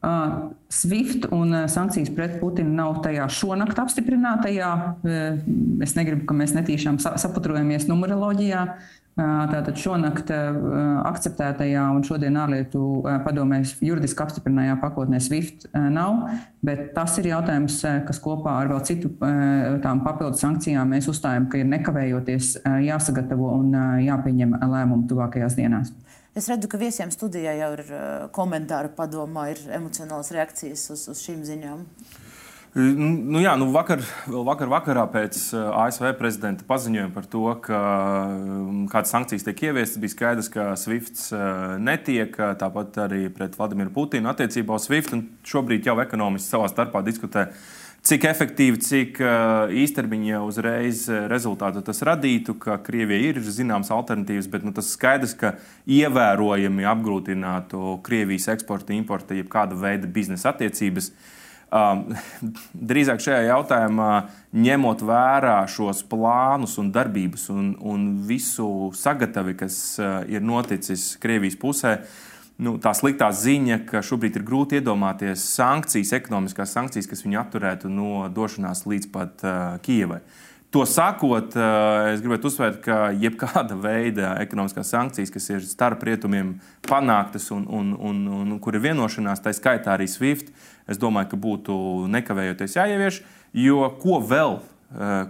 [0.03, 4.71] SWIFT un sankcijas pret Putinu nav tajā šonakt apstiprinātajā.
[5.85, 8.65] Es negribu, ka mēs netīšām saputrojamies numeroloģijā.
[9.13, 12.81] Tātad šonakt akceptētajā un šodien ārlietu
[13.27, 16.23] padomēs juridiski apstiprinātajā pakotnē SWIFT nav,
[16.65, 17.77] bet tas ir jautājums,
[18.09, 19.13] kas kopā ar vēl citu
[19.85, 22.55] tām papildu sankcijām mēs uzstājam, ka ir nekavējoties
[22.89, 23.77] jāsagatavo un
[24.07, 25.93] jāpieņem lēmumu tuvākajās dienās.
[26.33, 28.03] Es redzu, ka viesiem studijā jau ir uh,
[28.33, 31.83] komentāri, padomā, ir emocionālas reakcijas uz, uz šīm ziņām.
[32.73, 34.01] Nu, jā, nu vakar,
[34.33, 37.81] vakar vakarā pēc ASV prezidenta paziņojuma par to, ka
[38.89, 41.21] kādas sankcijas tiek ieviestas, bija skaidrs, ka SWIFT
[41.85, 42.39] netiek.
[42.63, 45.19] Tāpat arī pret Vladimiru Putinu attiecībā uz SWIFT.
[45.53, 47.51] Šobrīd jau ekonomisti savā starpā diskutē,
[48.07, 49.21] cik efektīvi, cik
[49.83, 55.55] īstermiņā uzreiz rezultātu tas radītu, ka Krievijai ir zināmas alternatīvas, bet nu, tas skaidrs, ka
[55.87, 61.13] ievērojami apgrūtinātu Krievijas eksporta, importa, jeb kāda veida biznesa attiecības.
[61.73, 62.03] Um,
[62.91, 64.11] drīzāk šajā jautājumā,
[64.53, 71.57] ņemot vērā šos plānus un darbības un, un visu sagatavi, kas uh, ir noticis Krievijas
[71.63, 71.97] pusē,
[72.61, 77.91] nu, tā sliktā ziņa, ka šobrīd ir grūti iedomāties sankcijas, ekonomiskās sankcijas, kas viņu atturētu
[77.93, 80.21] no došanās līdz pat uh, Kijavai.
[80.73, 86.55] To sakot, uh, es gribētu uzsvērt, ka jebkāda veida ekonomiskās sankcijas, kas ir starp rietumiem
[86.89, 90.53] panāktas un, un, un, un kur ir vienošanās, tā skaitā arī SWIFT,
[90.89, 91.77] es domāju, ka būtu
[92.13, 93.21] nekavējoties jāievieš.
[93.53, 94.63] Jo ko vēl,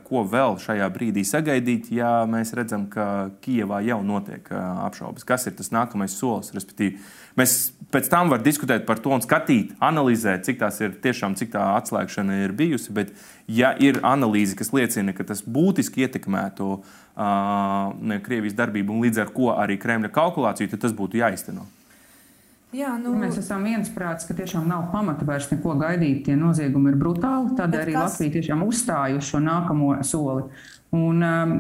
[0.07, 5.27] ko vēl šajā brīdī sagaidīt, ja mēs redzam, ka Kijavā jau notiek eh, apšaubas?
[5.29, 6.51] Kas ir tas nākamais solis?
[6.57, 6.99] Respektīvi,
[7.39, 7.55] mēs
[7.95, 11.63] pēc tam varam diskutēt par to un skatīt, analizēt, cik tās ir tiešām, cik tā
[11.77, 12.95] atslēgšana ir bijusi.
[12.97, 13.13] Bet,
[13.47, 19.31] ja ir analīze, kas liecina, ka tas būtiski ietekmētu uh, Krievijas darbību un līdz ar
[19.37, 21.69] to arī Kremļa kalkulāciju, tad tas būtu jāizteno.
[22.73, 23.13] Jā, nu...
[23.21, 26.23] Mēs esam viensprāts, ka tiešām nav pamata vairs neko gaidīt.
[26.25, 27.53] Tie noziegumi ir brutāli.
[27.59, 28.15] Tādēļ arī kas...
[28.15, 30.47] Latvija tiešām uzstāja uz šo nākamo soli.
[30.97, 31.53] Un um,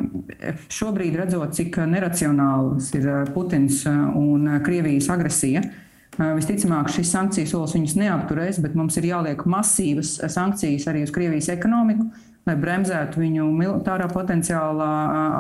[0.73, 5.65] šobrīd, redzot, cik neracionāls ir uh, Putins uh, un uh, Krievijas agresija,
[6.13, 11.49] visticamāk šis sankciju solis viņus neapturēs, bet mums ir jāliek masīvas sankcijas arī uz Krievijas
[11.55, 12.11] ekonomiku,
[12.45, 14.91] lai bremzētu viņu militārā potenciālā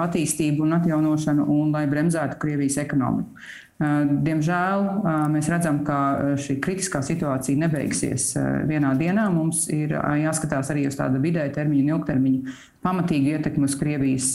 [0.06, 3.44] attīstību un atjaunošanu un lai bremzētu Krievijas ekonomiku.
[3.80, 4.84] Diemžēl
[5.32, 5.96] mēs redzam, ka
[6.38, 8.28] šī kritiskā situācija nebeigsies
[8.68, 9.24] vienā dienā.
[9.34, 12.54] Mums ir jāskatās arī uz tādu vidēja termiņa un ilgtermiņa
[12.84, 14.28] pamatīgu ietekmi uz Krievijas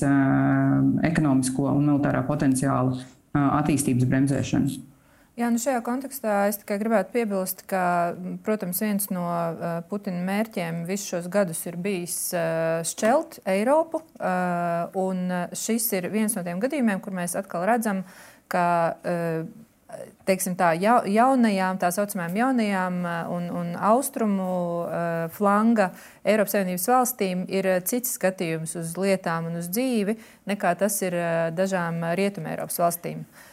[1.08, 2.98] ekonomisko un militārā potenciāla
[3.38, 4.84] attīstības bremzēšanu.
[5.38, 9.28] Jā, nu šajā kontekstā es tikai gribētu piebilst, ka, protams, viens no
[9.86, 12.16] Putina mērķiem visus šos gadus ir bijis
[12.90, 14.02] šķelt Eiropu.
[14.98, 15.20] Un
[15.54, 19.44] šis ir viens no tiem gadījumiem, kur mēs atkal redzam, ka eh,
[20.28, 24.54] teiksim, tā, jaunajām, tā saucamajām jaunajām eh, un, un austrumu
[24.86, 25.92] eh, flanga
[26.24, 30.18] Eiropas Savienības valstīm ir cits skatījums uz lietām un uz dzīvi
[30.48, 31.18] nekā tas ir
[31.58, 33.24] dažām Rietumē Eiropas valstīm.
[33.24, 33.47] Uh,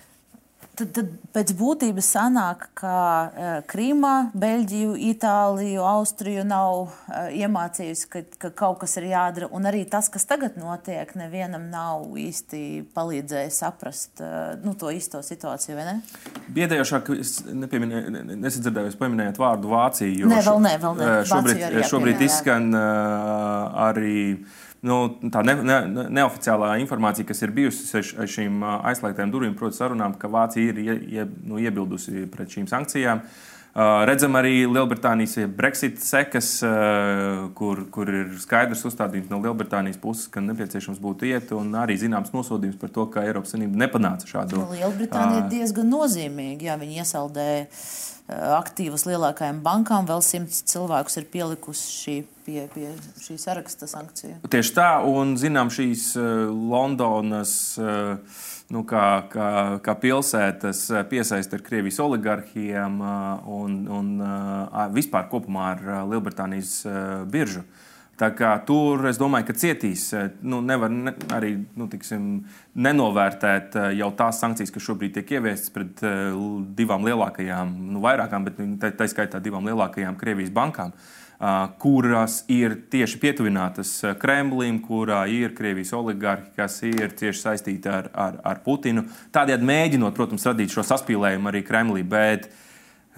[0.74, 8.22] Tad, tad pēc būtības sanāk, ka uh, Krīmā, Beļģiju, Itāliju, Austriju nav uh, iemācījusi, ka,
[8.42, 9.46] ka kaut kas ir jādara.
[9.54, 12.62] Un arī tas, kas tagad notiek, nevienam nav īsti
[12.96, 15.78] palīdzējis saprast uh, nu, to īsto situāciju.
[16.54, 20.26] Biedējošāk, es nesadzirdēju, jūs pieminējāt vārdu Vācija.
[20.30, 21.14] Nē, vēl ne, vēl ne.
[21.30, 24.18] Šobrīd, šobrīd izskan uh, arī
[24.84, 24.98] nu,
[25.32, 25.78] tā ne, ne,
[26.20, 31.00] neoficiālā informācija, kas ir bijusi ar šīm aizslēgtām durvīm, proti, sarunām, ka Vācija ir ie,
[31.16, 33.24] ie, nu, iebildusi pret šīm sankcijām.
[33.74, 40.28] Uh, redzam arī Lielbritānijas Brexit sekas, uh, kur, kur ir skaidrs uzstādījums no Lielbritānijas puses,
[40.30, 44.62] ka nepieciešams būtu iet, un arī zināms nosodījums par to, ka Eiropas Savienība nepanāca šādu.
[44.76, 47.66] Lielbritānija ir diezgan nozīmīga, ja viņi iesaldēja
[48.24, 52.14] Eh, aktīvas lielākajām bankām, vēl simts cilvēkus ir pielikusi šī,
[52.46, 52.86] pie, pie
[53.20, 54.38] šī saraksta sankciju.
[54.48, 57.52] Tieši tā, un zinām šīs uh, Londonas.
[57.76, 58.40] Uh,
[58.72, 59.48] nu, kā, kā,
[59.84, 62.96] kā pilsētas piesaista ar Krievijas oligarhiem
[63.52, 64.14] un, un
[64.96, 66.78] vispār kopumā ar Lielbritānijas
[67.28, 67.60] biržu.
[67.60, 67.83] Uh,
[68.20, 70.06] Tā kā tur es domāju, ka cietīs.
[70.14, 72.44] Eh, nu, nevar ne, arī nu, tiksim,
[72.78, 76.38] nenovērtēt eh, jau tās sankcijas, kas šobrīd tiek ieviestas pret uh,
[76.78, 80.94] divām lielākajām, nu, vairākām, bet tā, tā skaitā divām lielākajām Krievijas bankām,
[81.82, 83.90] kuras ir tieši pietuvinātas
[84.22, 89.02] Kremlim, kurā ir Krievijas oligarhi, kas ir cieši saistīti ar, ar, ar Putinu.
[89.34, 92.06] Tādējādi mēģinot, protams, radīt šo saspīlējumu arī Kremlī.
[92.06, 92.63] Bet, uh,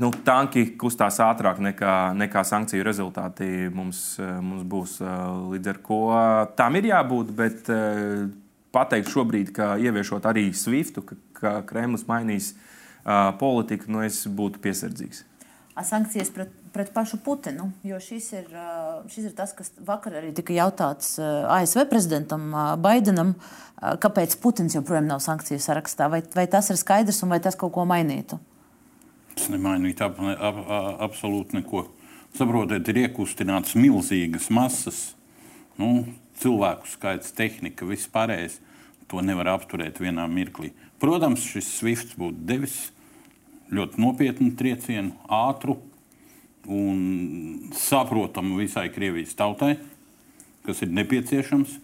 [0.02, 4.98] nu, tanki kustās ātrāk nekā, nekā sankciju rezultāti mums, eh, mums būs.
[5.00, 5.12] Eh,
[5.54, 6.00] līdz ar to
[6.56, 8.26] tam ir jābūt, bet eh,
[8.72, 14.60] pateikt šobrīd, ka ieviešot arī SWIFT, ka, ka Kremlis mainīs uh, politiku, nu, es būtu
[14.60, 15.22] piesardzīgs.
[15.80, 18.50] Sankcijas pret, pret pašu Putinu, jo šis ir,
[19.08, 22.52] šis ir tas, kas vakar arī tika jautāts ASV prezidentam
[22.84, 23.32] Baidenam,
[23.80, 26.10] kāpēc Putins joprojām nav sankciju sarakstā.
[26.12, 28.40] Vai, vai tas ir skaidrs un vai tas kaut ko mainītu?
[29.36, 31.84] Tas nemainīt ap, ap, ap, absolūti neko.
[32.36, 35.00] Saprotiet, ir iekustināts milzīgas masas,
[35.80, 36.06] nu,
[36.40, 38.60] cilvēku skaits, tehnika, viss pārējais.
[39.06, 40.72] To nevar apturēt vienā mirklī.
[40.98, 42.88] Protams, šis Swift būtu devis
[43.70, 45.76] ļoti nopietnu triecienu, ātru,
[46.66, 49.76] un saprotama visai Krievijas tautai,
[50.66, 51.76] kas ir nepieciešams.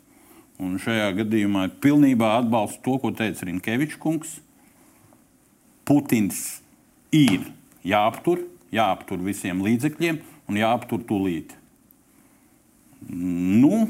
[0.62, 4.36] Un šajā gadījumā pilnībā atbalstu to, ko teica Rinkevičs kungs.
[5.88, 6.61] Putins
[7.12, 7.44] ir
[7.86, 11.52] jāaptur, jāaptur visiem līdzekļiem un jāaptur tūlīt.
[13.12, 13.86] Nu,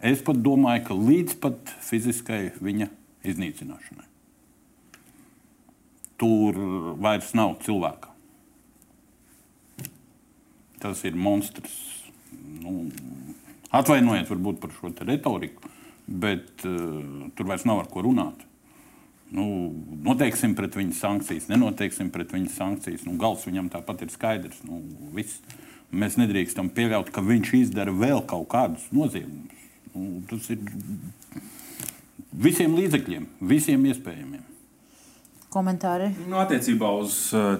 [0.00, 2.88] es pat domāju, ka līdz pat fiziskai viņa
[3.26, 4.06] iznīcināšanai.
[6.16, 6.58] Tur
[7.02, 8.12] vairs nav cilvēka.
[10.80, 11.74] Tas ir monstrs.
[12.62, 12.86] Nu,
[13.74, 15.68] atvainojiet varbūt par šo retoriku,
[16.06, 18.46] bet uh, tur vairs nav ar ko runāt.
[19.34, 19.44] Nu,
[20.06, 23.06] noteiksim pret viņu sankcijas, nenoteiksim pret viņu sankcijas.
[23.08, 24.62] Nu, gals viņam tāpat ir skaidrs.
[24.66, 24.82] Nu,
[25.16, 25.42] viss.
[25.96, 29.66] Mēs nedrīkstam pieļaut, ka viņš izdara vēl kaut kādus noziegumus.
[29.94, 30.62] Nu, tas ir
[32.36, 34.42] visiem līdzekļiem, visiem iespējamiem.
[35.54, 36.10] Komentāri?
[36.26, 37.54] Nu, attiecībā uz uh,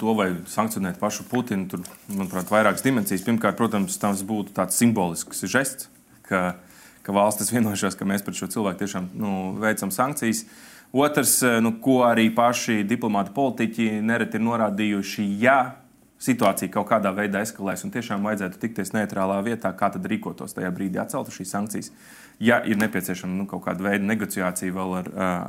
[0.00, 3.24] to, vai sankcionēt pašu Putinu, tur, manuprāt, vairākas dimensijas.
[3.26, 5.90] Pirmkārt, protams, tas būtu tāds simbolisks žests,
[6.26, 6.56] ka,
[7.06, 10.46] ka valstis vienojušās, ka mēs pret šo cilvēku tiešām nu, veicam sankcijas.
[10.92, 15.58] Otrs, eh, nu, ko arī paši diplomāti politiķi nereti ir norādījuši, ja
[16.18, 20.70] situācija kaut kādā veidā eskalēs un tiešām vajadzētu tikties neitrālā vietā, kā tad rīkotos tajā
[20.74, 21.92] brīdī atceltu šīs sankcijas.
[22.42, 25.08] Ja ir nepieciešama nu, kaut kāda veida negociācija vēl ar,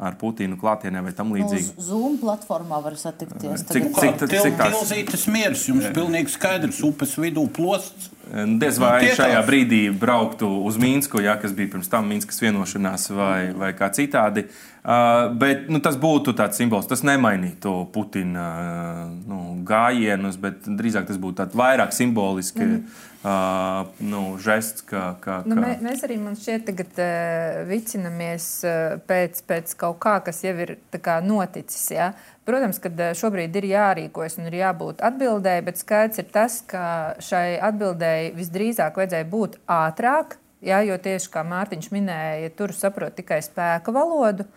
[0.09, 1.75] ar Putinu klātienē vai tam līdzīgi.
[1.77, 3.65] Uz Zoom platformā var satikties.
[3.69, 8.09] Cik, cik, cik, cik tās miers jums ir pilnīgi skaidrs, upes vidū plosts?
[8.29, 13.09] Diez vai nu, šajā brīdī brauktu uz Mīnsku, ja, kas bija pirms tam Mīnskas vienošanās
[13.15, 14.45] vai, vai kā citādi.
[14.79, 16.87] Uh, bet nu, tas būtu tāds simbols.
[16.89, 22.65] Tas nemainītu Putina uh, nu, gājienus, bet drīzāk tas būtu vairāk simboliski.
[22.65, 24.81] Mm uh, nu, žests.
[24.81, 30.19] Ka, ka, nu, mē, mēs arī šķiet, tagad uh, vicinamies uh, pēc, pēc kaut kā,
[30.25, 31.89] kas jau ir kā, noticis.
[31.95, 32.11] Ja?
[32.49, 36.83] Protams, ka šobrīd ir jārīkojas un ir jābūt atbildēji, bet skaidrs ir tas, ka
[37.21, 40.39] šai atbildēji visdrīzāk vajadzēja būt ātrāk.
[40.65, 44.47] Ja, jo tieši kā Mārtiņš minēja, ja tur saprot tikai spēka valodu,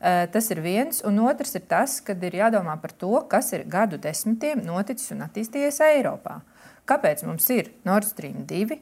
[0.00, 1.02] tas ir viens.
[1.04, 5.22] Un otrs ir tas, ka ir jādomā par to, kas ir gadu desmitiem noticis un
[5.28, 6.40] attīstījies Eiropā.
[6.88, 8.80] Kāpēc mums ir Nord Stream 2?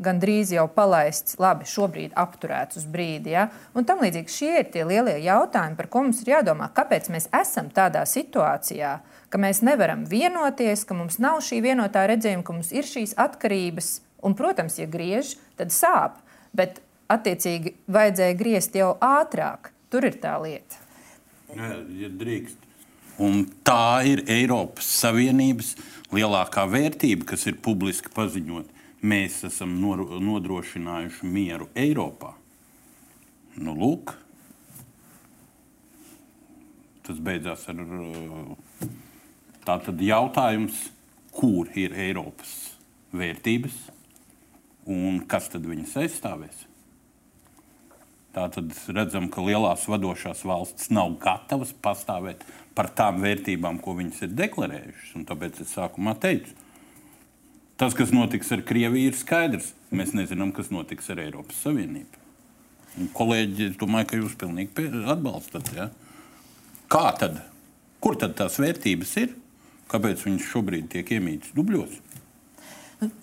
[0.00, 3.34] Gan drīz jau palaists, labi, šobrīd apturēts uz brīdi.
[3.34, 3.48] Ja?
[3.76, 6.70] Un tam līdzīgi šie ir tie lielie jautājumi, par ko mums ir jādomā.
[6.76, 8.94] Kāpēc mēs esam tādā situācijā,
[9.28, 13.98] ka mēs nevaram vienoties, ka mums nav šī vienotā redzējuma, ka mums ir šīs atkarības?
[14.24, 16.16] Un, protams, ja griež, tad sāp.
[16.56, 16.80] Bet,
[17.12, 19.72] attiecīgi, vajadzēja griezt jau ātrāk.
[19.92, 20.80] Tur ir tā lieta.
[21.52, 22.68] Jā, ja drīkst.
[23.20, 25.74] Un tā ir Eiropas Savienības
[26.14, 28.79] lielākā vērtība, kas ir publiski paziņot.
[29.00, 32.34] Mēs esam nodrošinājuši mieru Eiropā.
[33.60, 34.12] Nu, lūk,
[37.06, 37.80] tas beidzās ar
[39.66, 40.68] tādu jautājumu,
[41.34, 42.52] kur ir Eiropas
[43.16, 43.78] vērtības
[44.90, 46.66] un kas tad viņas aizstāvēs.
[48.30, 52.44] Tātad redzam, ka lielās vadošās valstis nav gatavas pastāvēt
[52.78, 55.14] par tām vērtībām, ko viņas ir deklarējušas.
[55.18, 56.54] Un tāpēc es sākumā teicu,
[57.80, 59.72] tas, kas notiks ar Krieviju, ir skaidrs.
[59.90, 62.20] Mēs nezinām, kas notiks ar Eiropas Savienību.
[63.00, 65.70] Un, kolēģi, es domāju, ka jūs pilnīgi atbalstat.
[65.76, 65.88] Ja?
[66.90, 67.40] Kā tad?
[68.02, 69.34] Kur tad tās vērtības ir?
[69.90, 71.98] Kāpēc viņas šobrīd tiek iemītas dubļos?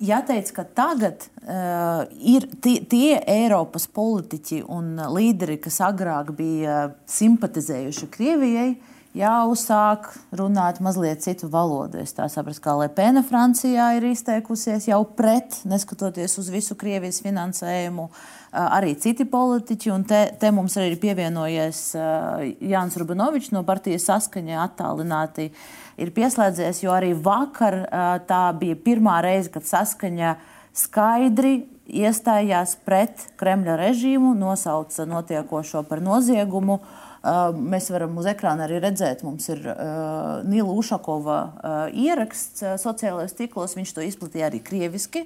[0.02, 6.80] Jāteic, ka tagad uh, ir tie, tie Eiropas politiķi un līderi, kas agrāk bija
[7.14, 8.72] simpatizējuši Krievijai,
[9.18, 12.02] jāuzsāk runāt mazliet citu valodu.
[12.04, 18.08] Es tā saprotu, kā Lepena Francijā ir izteikusies jau pret, neskatoties uz visu Krievijas finansējumu.
[18.08, 23.66] Uh, arī citi politiķi, un te, te mums arī ir pievienojies uh, Jānis Rubinovičs no
[23.68, 25.52] partijas saskaņa attālināti.
[25.52, 27.82] Uh, ir pieslēdzies, jo arī vakar
[28.30, 30.36] tā bija pirmā reize, kad saskaņa
[30.78, 36.82] skaidri iestājās pret Kremļa režīmu, nosauca notiekošo par noziegumu.
[37.28, 43.36] Mēs varam uz ekrāna arī redzēt, mums ir uh, Nila Ušakova uh, ieraksts uh, sociālajos
[43.36, 43.76] tīklos.
[43.76, 45.26] Viņš to izplatīja arī krieviski.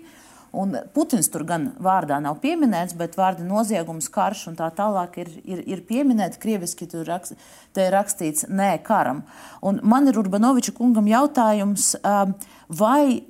[0.52, 5.30] Un Putins tur gan vārdā nav pieminēts, bet vārdi noziegums, karš un tā tālāk ir,
[5.47, 6.41] ir, ir pieminēti.
[6.43, 7.38] Krieviski tur rakst,
[7.80, 9.22] ir rakstīts nē karam.
[9.64, 12.34] Un man ir Urbanoviča kungam jautājums, um,
[12.68, 13.22] vai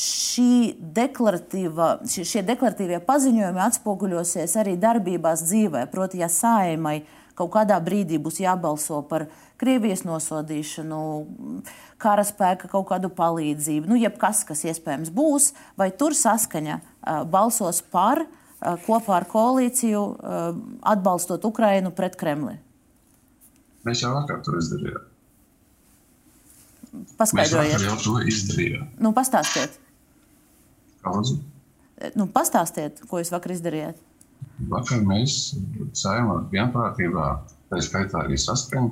[0.00, 5.84] šī deklaratīva, šie deklaratīvie paziņojumi atspoguļosies arī darbībās dzīvē.
[5.92, 7.00] Proti, ja saimai
[7.38, 9.28] kaut kādā brīdī būs jābalso par
[9.60, 11.00] Krievijas nosodīšanu,
[12.02, 16.80] karaspēka kaut kādu palīdzību, nu, jebkas, kas iespējams būs, vai tur saskaņa
[17.30, 18.24] balsos par
[18.84, 20.02] kopā ar koalīciju
[20.94, 22.58] atbalstot Ukrainu pret Kremli?
[23.84, 25.10] Mēs jau vakar to izdarījām.
[27.18, 27.74] Paskaidrojiet.
[27.74, 28.86] Mēs jau to izdarījām.
[29.02, 29.76] Nu, pastāstiet.
[31.04, 31.38] Kādu?
[32.18, 33.98] Nu, pastāstiet, ko jūs vakar izdarījāt.
[34.70, 35.54] Vakar mēs
[35.98, 37.26] saimā vienprātībā,
[37.70, 38.90] tā skaitā arī saskaņā,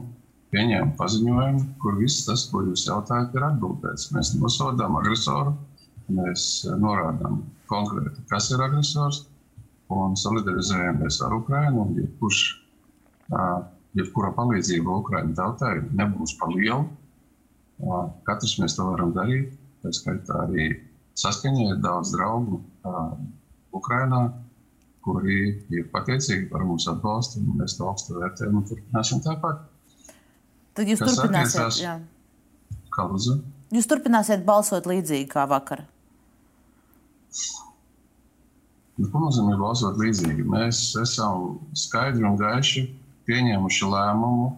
[0.53, 4.11] pieņēmām paziņojumu, kur viss tas, ko jūs jautājat, ir atbildēts.
[4.13, 5.55] Mēs nosodām agresoru,
[6.13, 6.49] mēs
[6.83, 7.41] norādām
[7.73, 9.23] konkrēti, kas ir agresors,
[9.93, 11.87] un solidarizējamies ar Ukrajinu.
[12.01, 12.43] Jebkurš,
[13.97, 16.85] jebkura palīdzība Ukraiņu tautai nebūs par lielu.
[18.29, 19.57] Katrs mēs to varam darīt.
[19.83, 20.69] Tā skaitā arī
[21.19, 22.61] saskaņā ir daudz draugu
[23.75, 24.21] Ukrajinā,
[25.03, 25.39] kuri
[25.75, 27.43] ir pateicīgi par mūsu atbalstu.
[27.59, 29.65] Mēs to augstu vērtējam un turpināsim tāpat.
[30.77, 32.07] Tad jūs Kas turpināsiet.
[32.93, 33.41] Kā lūdzu?
[33.73, 35.87] jūs turpināsiet balsot līdzīgi kā vakar.
[39.01, 40.45] Nu, ko nozīmē balsot līdzīgi?
[40.45, 42.85] Mēs esam skaidri un gaiši
[43.29, 44.51] pieņēmuši lēmumu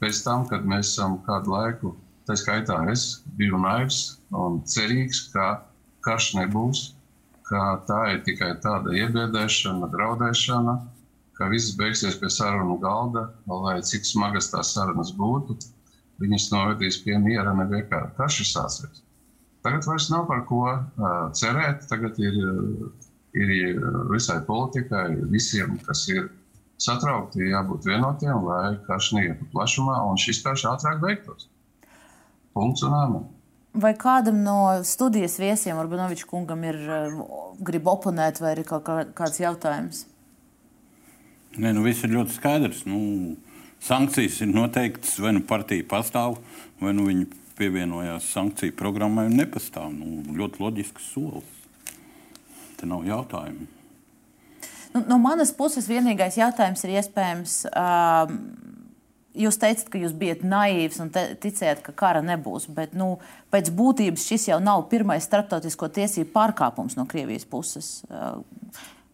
[0.00, 1.94] pēc tam, kad mēs esam kādu laiku,
[2.28, 5.64] tā skaitā es biju naivs un cerīgs, ka
[6.06, 6.82] karš nebūs,
[7.46, 10.76] ka tā ir tikai tāda iebiedēšana, draudēšana,
[11.38, 15.58] ka viss beigsies pie sarunu galda, lai cik smagas tās sarunas būtu,
[16.22, 18.14] viņas novedīs pie miera nevienkārši.
[18.16, 19.02] Karš ir sācies.
[19.66, 21.86] Tagad vairs nav par ko uh, cerēt.
[21.90, 22.36] Tagad ir,
[23.34, 23.80] ir
[24.12, 26.28] visai politikai, visiem, kas ir
[26.82, 31.48] satraukti, jābūt vienotiem, lai karš neietu plašumā un šis karš ātrāk beigtos.
[32.56, 33.26] Punkts un āmen.
[33.76, 34.58] Vai kādam no
[34.88, 37.16] studijas viesiem, Urbanoviča kungam, ir eh,
[37.60, 40.06] grib oponēt, vai ir kaut kā, kāds jautājums?
[41.56, 42.84] Nē, nu viss ir ļoti skaidrs.
[42.88, 43.36] Nu,
[43.84, 46.38] sankcijas ir noteiktas, vai nu partija pastāv,
[46.80, 49.92] vai nu viņi pievienojās sankciju programmai un nepastāv.
[49.92, 51.52] Nu, ļoti loģisks solis.
[52.76, 53.68] Te nav jautājumu.
[54.92, 57.58] Nu, no manas puses vienīgais jautājums ir iespējams.
[57.72, 58.40] Um,
[59.36, 62.68] Jūs teicat, ka jūs bijat naivs un ticējat, ka kara nebūs.
[62.72, 63.16] Bet nu,
[63.52, 67.90] pēc būtības šis jau nav pirmais starptautisko tiesību pārkāpums no Krievijas puses.
[68.08, 68.40] Uh,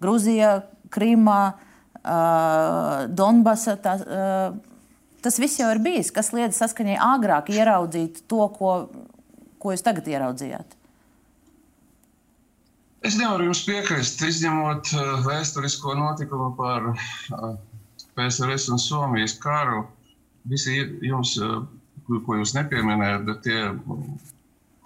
[0.02, 0.52] Grūzija,
[0.94, 3.74] Krīma, uh, Donbasa.
[3.82, 6.12] Tā, uh, tas viss jau ir bijis.
[6.14, 8.76] Kas liedz saskaņai agrāk ieraudzīt to, ko,
[9.58, 10.78] ko jūs tagad ieraudzījāt?
[13.02, 14.92] Es nevaru jums piekrist, izņemot
[15.26, 16.92] vēsturisko notikumu par
[18.14, 19.82] PSRS un Somijas karu.
[20.50, 21.62] Visi jums, uh,
[22.08, 23.60] ko, jūs nepieminējat, bet tie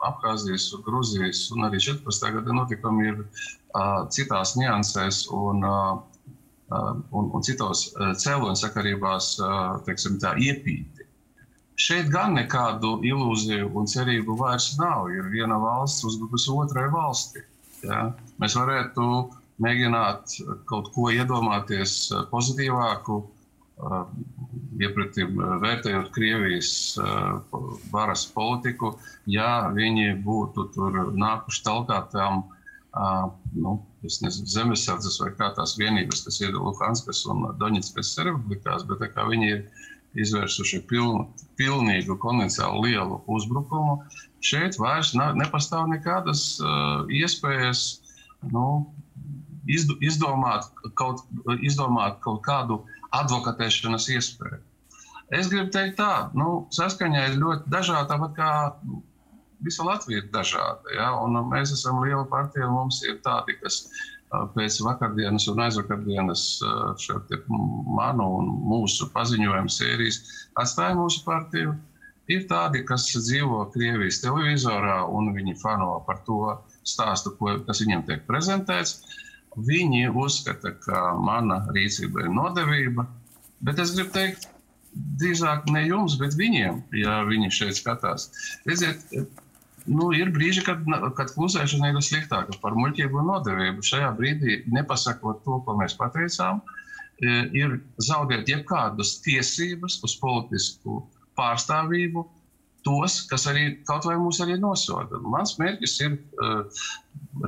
[0.07, 2.29] Abhāzijas, Grūzijas un arī 14.
[2.37, 5.97] gada notikumi ir uh, citās niansēs un, uh,
[6.69, 9.33] un, un citos cēloņu sakarībās
[9.87, 11.07] teiksim, iepīti.
[11.77, 15.11] Šeit gan nekādu ilūziju un cerību vairs nav.
[15.13, 17.43] Ir viena valsts uzbrukusi otrai valstī.
[17.85, 18.07] Ja?
[18.41, 19.09] Mēs varētu
[19.63, 20.39] mēģināt
[20.69, 21.99] kaut ko iedomāties
[22.33, 23.21] pozitīvāku,
[24.81, 26.71] iepratim vērtējot Krievijas
[27.93, 28.95] varas politiku,
[29.31, 32.45] ja viņi būtu tur nākuši talkā tām
[33.55, 39.11] nu, nezinu, zemesardzes vai kā tās vienības, kas ir Luhanskas un Doņetskas republikās, bet tā
[39.13, 39.67] kā viņi ir
[40.17, 41.27] izvērsuši pilnu,
[41.61, 43.99] pilnīgu konvencionālu lielu uzbrukumu.
[44.45, 47.83] Šeit vairs nav, nepastāv nekādas uh, iespējas
[48.53, 48.87] nu,
[49.69, 51.25] izd, izdomāt, kaut,
[51.61, 52.81] izdomāt kaut kādu
[53.15, 54.63] advokatēšanas iespēju.
[55.35, 58.51] Es gribu teikt, tā, nu, saskaņā ir ļoti dažāda, tāpat kā
[59.67, 60.93] visa Latvija ir dažāda.
[60.95, 61.09] Ja?
[61.23, 63.87] Un mēs esam liela partija, un mums ir tādi, kas
[64.55, 66.45] pēc vakardienas un aizvakardienas
[67.49, 70.23] manu un mūsu paziņojumu sērijas
[70.63, 71.75] atstāja mūsu partiju.
[72.27, 78.03] Ir tādi, kas dzīvo Krievijas televizorā un viņi fano par to stāstu, ko, kas viņiem
[78.09, 78.99] tiek prezentēts.
[79.57, 83.07] Viņi uzskata, ka mana rīcība ir nodevība,
[83.65, 84.51] bet es gribu teikt,
[85.21, 88.29] drīzāk ne jums, bet viņiem, ja viņi šeit skatās.
[88.69, 89.03] Redziet,
[89.89, 90.85] nu, ir brīži, kad,
[91.17, 93.85] kad klusēšana ir sliktāka par muļķību un nodevību.
[93.87, 96.63] Šajā brīdī, nepasakot to, ko mēs pateicām,
[97.57, 101.01] ir zaudēt jebkādas tiesības uz politisku
[101.37, 102.27] pārstāvību
[102.87, 105.19] tos, kas arī kaut vai mūs arī nosoda.
[105.25, 106.85] Mans mērķis ir uh,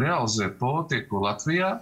[0.01, 1.77] realizēt politiku Latvijā,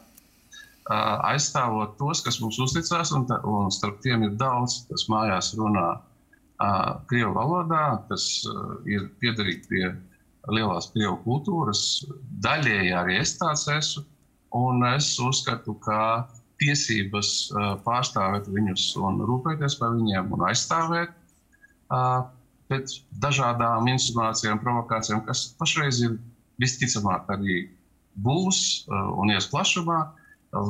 [0.89, 5.97] aizstāvot tos, kas mums uzticās, un, un starp tiem ir daudz, kas mājās runā
[7.11, 8.25] Krievu valodā, kas
[8.89, 9.89] ir piederīgi pie
[10.49, 11.83] lielās krievu kultūras.
[12.45, 14.07] Daļēji arī es tāds esmu.
[14.57, 16.25] Un es uzskatu, ka
[16.63, 17.51] tiesības
[17.85, 21.13] pārstāvēt viņus un rūpēties par viņiem un aizstāvēt
[22.71, 26.17] pēc dažādām insinuācijām, provokācijām, kas pašreiz ir
[26.63, 27.67] visticamāk arī
[28.25, 29.99] būs un ies plašumā,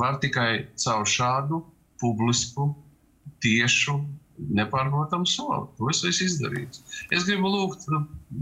[0.01, 1.63] var tikai caur šādu
[2.01, 2.71] publisku,
[3.43, 3.97] tiešu,
[4.57, 5.69] nepārprotamu soli.
[5.79, 6.83] To es esmu izdarījis.
[7.15, 7.87] Es gribu lūgt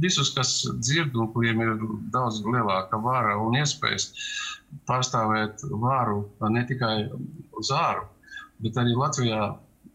[0.03, 1.75] visus, kas dzird un kuriem ir
[2.15, 4.11] daudz lielāka vara un iespējas
[4.89, 6.97] pārstāvēt vāru ne tikai
[7.61, 8.09] uz āru,
[8.65, 9.53] bet arī Latvijā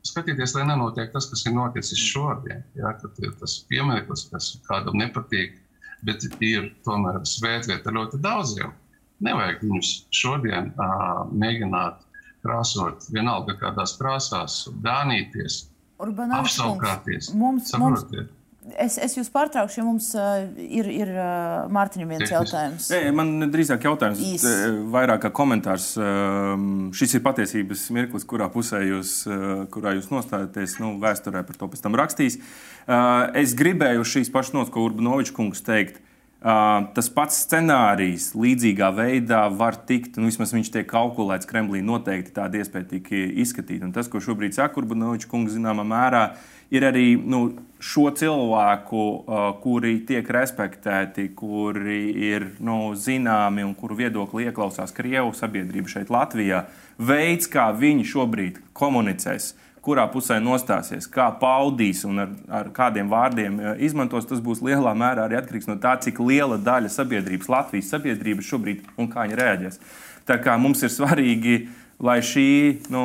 [0.08, 2.64] skatīties, lai nenotiek tas, kas ir noticis šodien.
[2.80, 5.58] Jā, ir tas piemineklis, kas kādam nepatīk,
[6.08, 8.72] bet ir tomēr svētvieta ļoti daudziem.
[9.26, 12.06] Nevajag viņus šodien uh, mēģināt
[12.46, 15.66] krāsot vienalga kādās krāsās, dānīties,
[16.00, 17.34] apskaukāties.
[17.36, 18.06] Mums, mums,
[18.78, 22.90] Es, es jūs pārtraukšu, ja mums uh, ir, ir uh, Mārtiņam viens jautājums.
[22.92, 24.44] Nē, man drīzāk jautājums, Īs.
[24.94, 25.88] vairāk kā komentārs.
[25.98, 26.54] Uh,
[26.94, 30.76] šis ir patiesības mirklis, kurā pusē jūs, uh, kurā jūs nostājaties.
[30.84, 32.38] Nu, vēsturē par to pēc tam rakstīs.
[32.84, 35.98] Uh, es gribēju šīs pašas nots, ko Urbanovičs kungs teikt.
[35.98, 36.09] Uh,
[36.40, 42.62] tas pats scenārijs līdzīgā veidā var tikt, nu, vismaz viņš tiek kalkulēts Kremlī, noteikti tāda
[42.62, 43.84] iespēja tika izskatīta.
[43.90, 46.24] Un tas, ko šobrīd saka Urbanovičs kungs, zināmā mērā,
[46.72, 47.42] ir arī nu,
[47.84, 49.06] šo cilvēku,
[49.64, 56.70] kuri tiek respektēti, kuri ir nu, zināmi un kuru viedokli ieklausās Krievu sabiedrība šeit Latvijā,
[57.00, 59.52] veids, kā viņi šobrīd komunicēs.
[59.52, 64.64] Uh, kurā pusē nostāsies, kā paudīs un ar, ar kādiem vārdiem eh, izmantos, tas būs
[64.66, 69.28] lielā mērā arī atkarīgs no tā, cik liela daļa sabiedrības, Latvijas sabiedrības šobrīd un kā
[69.28, 69.84] viņi reaģēs.
[70.30, 71.56] Tā kā mums ir svarīgi,
[72.06, 72.50] lai šī,
[72.94, 73.04] nu,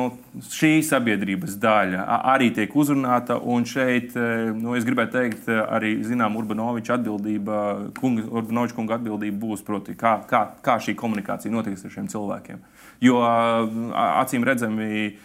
[0.55, 2.03] šī sabiedrības daļa
[2.35, 3.39] arī tiek uzrunāta.
[3.39, 7.61] Un šeit, eh, nu, es gribētu teikt, arī zinām, Urbanoviča atbildība,
[7.99, 12.59] kunga, Urbanoviča kunga atbildība būs, proti, kā, kā, kā šī komunikācija notiks ar šiem cilvēkiem.
[13.03, 15.15] Jo acīm redzami,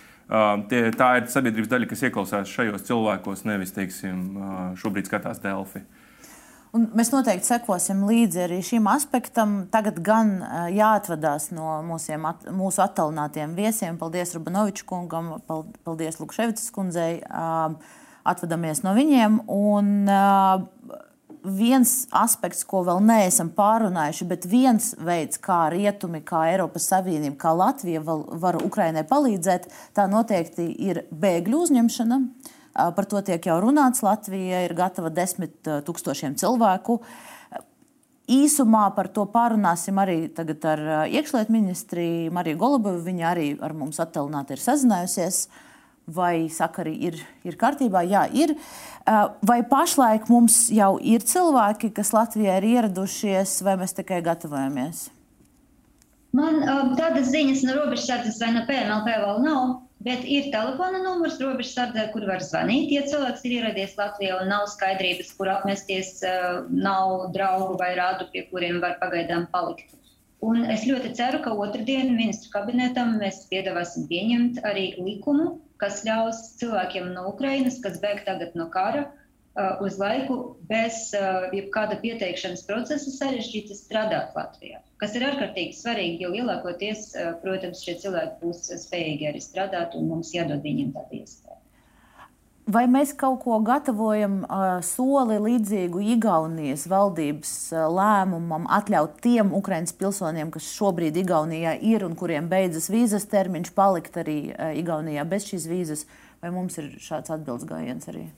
[0.70, 4.28] Tie, tā ir sabiedrības daļa, kas ieklausās šajos cilvēkos, nevis teiksim,
[4.78, 5.82] šobrīd skatās Delfi.
[6.70, 9.64] Un mēs noteikti sekosim līdzi arī šim aspektam.
[9.74, 10.36] Tagad gan
[10.70, 13.98] jāatvadās no mūsiem, at, mūsu attālinātiem viesiem.
[13.98, 17.16] Paldies Rubanoviču kungam, paldies Lukševicas kundzei.
[18.30, 19.40] Atvadamies no viņiem.
[19.50, 20.06] Un,
[21.44, 27.54] viens aspekts, ko vēl neesam pārunājuši, bet viens veids, kā rietumi, kā Eiropas Savienība, kā
[27.56, 32.20] Latvija var Ukrainai palīdzēt, tā noteikti ir bēgļu uzņemšana.
[32.96, 34.04] Par to tiek jau runāts.
[34.06, 37.00] Latvija ir gatava desmit tūkstošiem cilvēku.
[38.30, 43.02] Īsumā par to pārunāsim arī ar iekšlietu ministri Mariju Golubovu.
[43.08, 45.48] Viņa arī ar mums attālināti ir sazinājusies.
[46.10, 48.02] Vai sakari ir, ir kārtībā?
[48.08, 48.56] Jā, ir.
[49.46, 55.06] Vai pašlaik mums jau ir cilvēki, kas Latvijā ir ieradušies, vai mēs tikai gatavojamies?
[56.36, 56.60] Man
[56.98, 59.70] tādas ziņas no robežsardzes vai no PMLP vēl nav,
[60.06, 62.92] bet ir telefona numurs robežsardzē, kur var zvanīt.
[62.94, 66.20] Ja cilvēks ir ieradies Latvijā un nav skaidrības, kur apmesties,
[66.70, 69.96] nav draugu vai rādu, pie kuriem var pagaidām palikt.
[70.40, 76.42] Un es ļoti ceru, ka otrdien ministru kabinetam mēs piedāvāsim pieņemt arī likumu, kas ļaus
[76.60, 79.08] cilvēkiem no Ukrainas, kas bēg tagad no kara,
[79.84, 80.36] uz laiku
[80.70, 81.10] bez
[81.56, 84.78] jebkāda pieteikšanas procesa sarežģīti strādāt Latvijā.
[85.00, 87.10] Kas ir ārkārtīgi svarīgi, jo lielākoties,
[87.42, 91.59] protams, šie cilvēki būs spējīgi arī strādāt, un mums jādod viņiem tāda iespēja.
[92.70, 99.96] Vai mēs kaut ko gatavojam uh, soli līdzīgu Igaunijas valdības uh, lēmumam atļaut tiem Ukraiņas
[99.98, 105.48] pilsoņiem, kas šobrīd Igaunijā ir un kuriem beidzas vīzas termiņš, palikt arī uh, Igaunijā bez
[105.50, 106.06] šīs vīzas?
[106.44, 108.28] Vai mums ir šāds atbildes gājiens arī?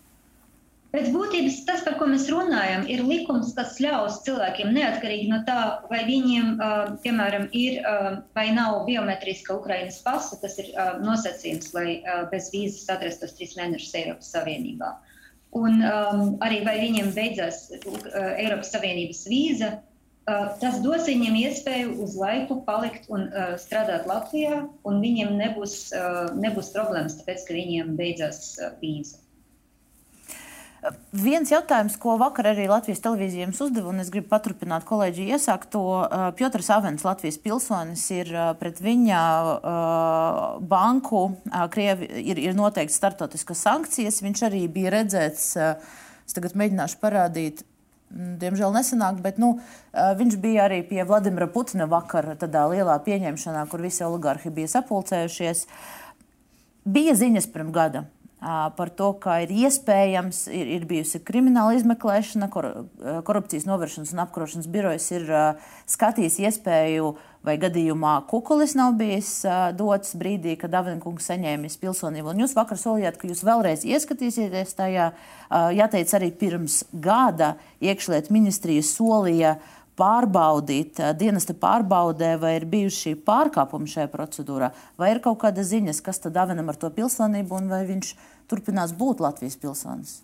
[0.93, 5.61] Pēc būtības tas, par ko mēs runājam, ir likums, kas ļaus cilvēkiem neatkarīgi no tā,
[5.89, 6.51] vai viņiem,
[7.01, 7.79] piemēram, ir
[8.37, 10.69] vai nav biometriska Ukrainas pasa, tas ir
[11.01, 14.91] nosacījums, lai bez vīzas atrastos trīs mēnešus Eiropas Savienībā.
[15.57, 15.81] Un
[16.45, 19.73] arī vai viņiem beidzās Eiropas Savienības vīza,
[20.61, 23.31] tas dos viņiem iespēju uz laiku palikt un
[23.65, 25.81] strādāt Latvijā, un viņiem nebūs,
[26.37, 29.22] nebūs problēmas, tāpēc, ka viņiem beidzās vīza.
[31.15, 35.83] Viens jautājums, ko vakar arī Latvijas televīzija jums uzdeva, un es gribu paturpināt kolēģi iesākto.
[36.39, 39.21] Piotrs Avens, Latvijas pilsonis, ir pret viņa
[40.67, 41.21] banku,
[41.71, 44.19] Krievi, ir, ir noteikti startautiskas sankcijas.
[44.27, 45.53] Viņš arī bija redzēts,
[46.27, 47.63] es tagad mēģināšu parādīt,
[48.13, 49.55] Diemžēl nesenāk, bet nu,
[49.95, 55.63] viņš bija arī pie Vladimira Putina vakar, tādā lielā pieņemšanā, kur visi oligarhi bija sapulcējušies.
[56.85, 58.05] Bija ziņas pirms gada,
[58.77, 62.69] par to, ka ir iespējams, ir, ir bijusi krimināla izmeklēšana, kor,
[63.27, 65.29] korupcijas novēršanas un apkarošanas birojas ir
[65.91, 67.13] skatījis iespēju,
[67.47, 69.31] vai gadījumā kukulis nav bijis
[69.79, 72.33] dots brīdī, kad Davenkungs saņēmis pilsonību.
[72.33, 75.13] Un jūs vakar solījāt, ka jūs vēlreiz ieskatīsieties tajā.
[75.79, 79.57] Jāteic, arī pirms gada iekšlietu ministrija solīja
[79.99, 86.23] pārbaudīt, dienesta pārbaudē, vai ir bijuši pārkāpumi šajā procedūrā, vai ir kaut kāda ziņas, kas
[86.23, 88.15] tad Davenam ar to pilsonību un vai viņš
[88.51, 90.21] turpinās būt Latvijas pilsonis?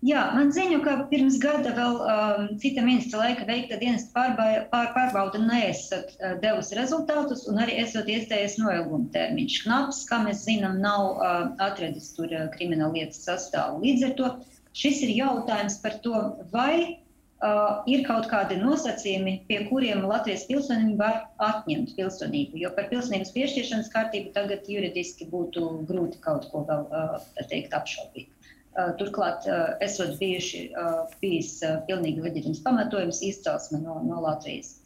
[0.00, 5.34] Jā, man ziņo, ka pirms gada vēl um, cita ministra laika veikta dienas pārbauda, pār,
[5.44, 9.58] neesat uh, devusi rezultātus, un arī esot iestājies noilguma termiņš.
[9.66, 13.82] Knaps, kā mēs zinām, nav uh, atradis tur uh, krimināla lietas sastāvu.
[13.84, 14.32] Līdz ar to
[14.80, 16.24] šis ir jautājums par to,
[16.54, 17.02] vai
[17.46, 22.60] uh, ir kaut kādi nosacījumi, pie kuriem Latvijas pilsonim var atņemt pilsonību.
[22.64, 27.16] Jo par pilsonības piešķiršanas kārtību tagad juridiski būtu grūti kaut ko vēl uh,
[27.52, 28.30] teikt apšaubīt.
[28.78, 31.56] Eh, turklāt, eh, esot bijuši, eh, bijis
[31.88, 34.76] pilnīgi leģitīms pamatojums izcelsme no, no Latvijas.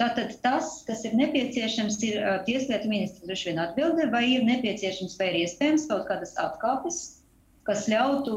[0.00, 5.26] Tātad tas, kas ir nepieciešams, ir tieslietu ministra droši vien atbilde, vai ir nepieciešams vai
[5.28, 7.00] ir iespējams kaut kādas atkāpes,
[7.68, 8.36] kas ļautu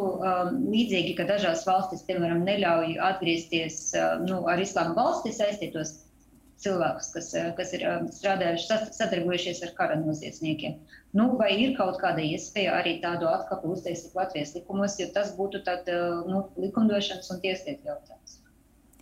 [0.59, 3.77] līdzīgi, ka dažās valstis, piemēram, neļauj atgriezties
[4.27, 5.95] nu, ar islāma valsti saistītos
[6.63, 10.77] cilvēkus, kas, eh, kas ir eh, strādājuši, sadarbojušies ar kara noziedzniekiem.
[11.17, 15.63] Nu, vai ir kaut kāda iespēja arī tādu atkāpu uztaisīt Latvijas likumos, jo tas būtu
[15.67, 18.39] tad, eh, nu, likumdošanas un tieslietu jautājums?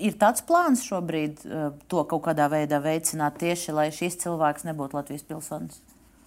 [0.02, 1.44] Ir tāds plāns šobrīd
[1.92, 5.82] to kaut kādā veidā veicināt tieši, lai šis cilvēks nebūtu Latvijas pilsonis?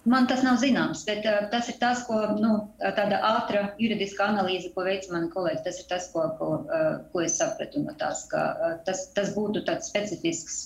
[0.05, 2.51] Man tas nav zināms, bet uh, tas ir tas, ko nu,
[2.97, 5.63] tāda ātra juridiska analīze, ko veica mani kolēģi.
[5.65, 9.33] Tas ir tas, ko, ko, uh, ko es sapratu no tās, ka uh, tas, tas
[9.33, 10.59] būtu tāds specifisks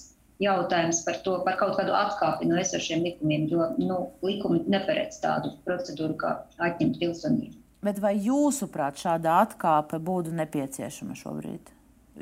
[0.43, 5.55] jautājums par to, par kaut kādu atkāpi no esošiem likumiem, jo nu, likumi neparedz tādu
[5.67, 6.35] procedūru, kā
[6.67, 7.55] atņemt pilsonību.
[7.83, 11.71] Bet vai jūsuprāt šāda atkāpe būtu nepieciešama šobrīd?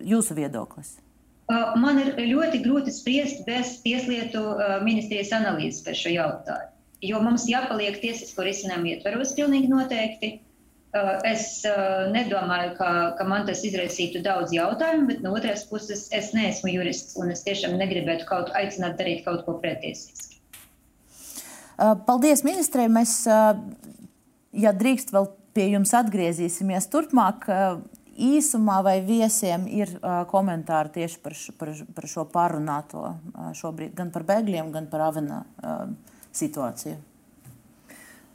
[0.06, 1.00] Jūsu viedoklis?
[1.50, 4.42] Man ir ļoti grūti spriest bez tieslietu
[4.86, 6.77] ministrijas analīzes par šo jautājumu.
[7.06, 10.38] Jo mums jāpaliek tiesisko risinājumu ietvaros pilnīgi noteikti.
[10.96, 16.06] Eh, es eh, nedomāju, ka, ka man tas izraisītu daudz jautājumu, bet no otras puses
[16.16, 20.40] es neesmu jurists un es tiešām negribētu kaut aicināt darīt kaut ko pretiesiski.
[21.78, 22.88] Eh, paldies, ministrē.
[22.88, 23.20] Mēs,
[24.56, 27.50] ja drīkst, vēl pie jums atgriezīsimies turpmāk.
[28.18, 29.92] Īsumā vai viesiem ir
[30.32, 33.12] komentāri tieši par, par, par šo pārunāto
[33.60, 35.44] šobrīd, gan par bēgļiem, gan par avena
[36.38, 36.98] situāciju?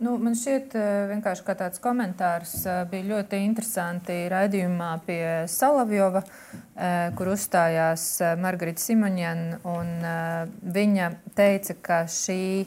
[0.02, 6.24] Nu, man šķiet, eh, vienkārši kā tāds komentārs eh, bija ļoti interesanti raidījumā pie Salavjova,
[6.26, 8.06] eh, kur uzstājās
[8.42, 9.60] Margarita Simoņēna.
[10.74, 12.66] Viņa teica, ka šī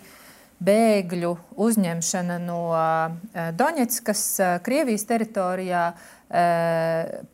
[0.64, 1.34] bēgļu
[1.66, 2.62] uzņemšana no
[3.60, 4.22] Doņetskas,
[4.64, 5.84] Krievijas teritorijā,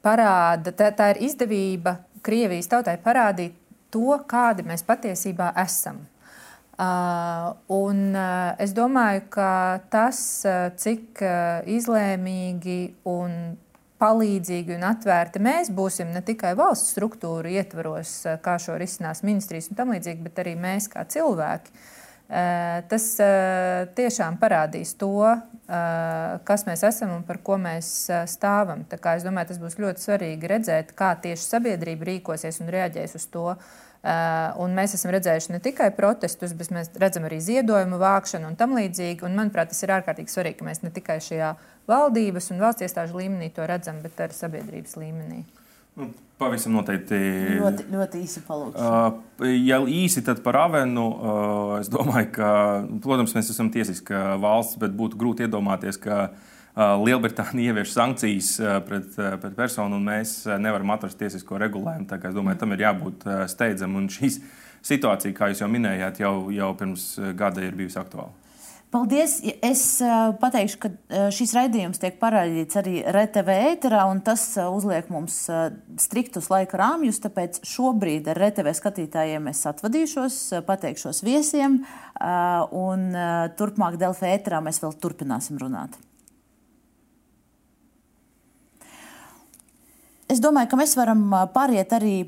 [0.08, 3.54] parāda, tā, tā ir izdevība Krievijas tautai parādīt
[3.94, 6.02] to, kādi mēs patiesībā esam.
[6.82, 9.50] Uh, un uh, es domāju, ka
[9.94, 10.18] tas,
[10.50, 11.22] uh, cik
[11.70, 13.36] izlēmīgi un
[14.02, 19.78] palīdzīgi un atvērti mēs būsim ne tikai valsts struktūru ietvaros, kā šo risinās ministrijas un
[19.78, 21.76] tam līdzīgi, bet arī mēs kā cilvēki.
[22.32, 23.06] Tas
[23.98, 25.28] tiešām parādīs to,
[26.48, 27.92] kas mēs esam un par ko mēs
[28.32, 28.86] stāvam.
[28.88, 33.50] Es domāju, tas būs ļoti svarīgi redzēt, kā tieši sabiedrība rīkosies un reaģēs uz to,
[33.52, 38.58] Uh, un mēs esam redzējuši ne tikai protestus, bet mēs redzam arī ziedojumu vākšanu un
[38.58, 39.22] tam līdzīgi.
[39.28, 41.54] Un, manuprāt, tas ir ārkārtīgi svarīgi, ka mēs ne tikai šajā
[41.92, 45.44] valdības un valsts iestāžu līmenī to redzam, bet arī sabiedrības līmenī.
[46.00, 46.08] Nu,
[46.40, 47.18] pavisam noteikti.
[47.60, 48.86] Ļoti, ļoti īsi palūkšu.
[48.86, 52.54] Uh, ja īsi tad par Avenu, uh, es domāju, ka,
[53.04, 58.52] protams, mēs esam tiesiska valsts, bet būtu grūti iedomāties, ka uh, Lielbritānija ievieš sankcijas
[58.88, 62.08] pret, pret personu, un mēs nevaram atrast tiesisko regulējumu.
[62.08, 63.98] Tā kā es domāju, tam ir jābūt steidzam.
[64.00, 64.40] Un šīs
[64.88, 68.32] situācija, kā jūs jau minējāt, jau, jau pirms gada ir bijusi aktuāla.
[68.92, 69.38] Paldies!
[69.64, 69.82] Es
[70.42, 70.90] pateikšu, ka
[71.32, 75.38] šis raidījums tiek parādīts arī RTV ēterā, un tas uzliek mums
[76.04, 77.22] striktus laika rāmjus.
[77.24, 81.82] Tāpēc šobrīd ar RTV skatītājiem es atvadīšos, pateikšos viesiem,
[82.84, 83.10] un
[83.60, 85.96] turpmāk Delfa ēterā mēs vēl turpināsim runāt.
[90.32, 92.22] Es domāju, ka mēs varam pāriet arī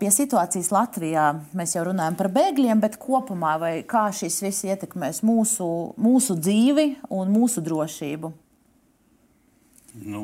[0.00, 1.24] pie situācijas Latvijā.
[1.58, 3.58] Mēs jau runājam par bēgļiem, bet kopumā
[3.90, 5.66] kā šis viss ietekmēs mūsu,
[6.00, 8.30] mūsu dzīvi un mūsu drošību.
[10.08, 10.22] Nu,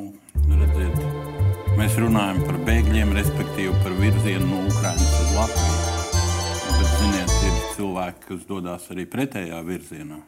[0.49, 0.97] redziet,
[1.76, 5.76] mēs runājam par bēgļiem, respektīvi par virzienu no Ukrainas uz Latviju.
[6.79, 10.22] Bet, ziniet, ir cilvēki, kas dodas arī pretējā virzienā.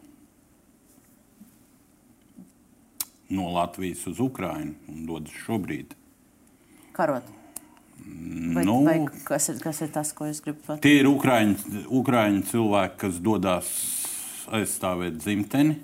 [3.30, 5.96] No Latvijas uz Ukrajinu un dodas šobrīd
[7.00, 7.36] karot?
[8.54, 10.84] Vai, nu, vai kas, ir, kas ir tas, ko es gribu pateikt?
[10.86, 13.70] Tie ir Ukrāņi, Ukrāņi cilvēki, kas dodas
[14.50, 15.78] aizstāvēt dzimteni.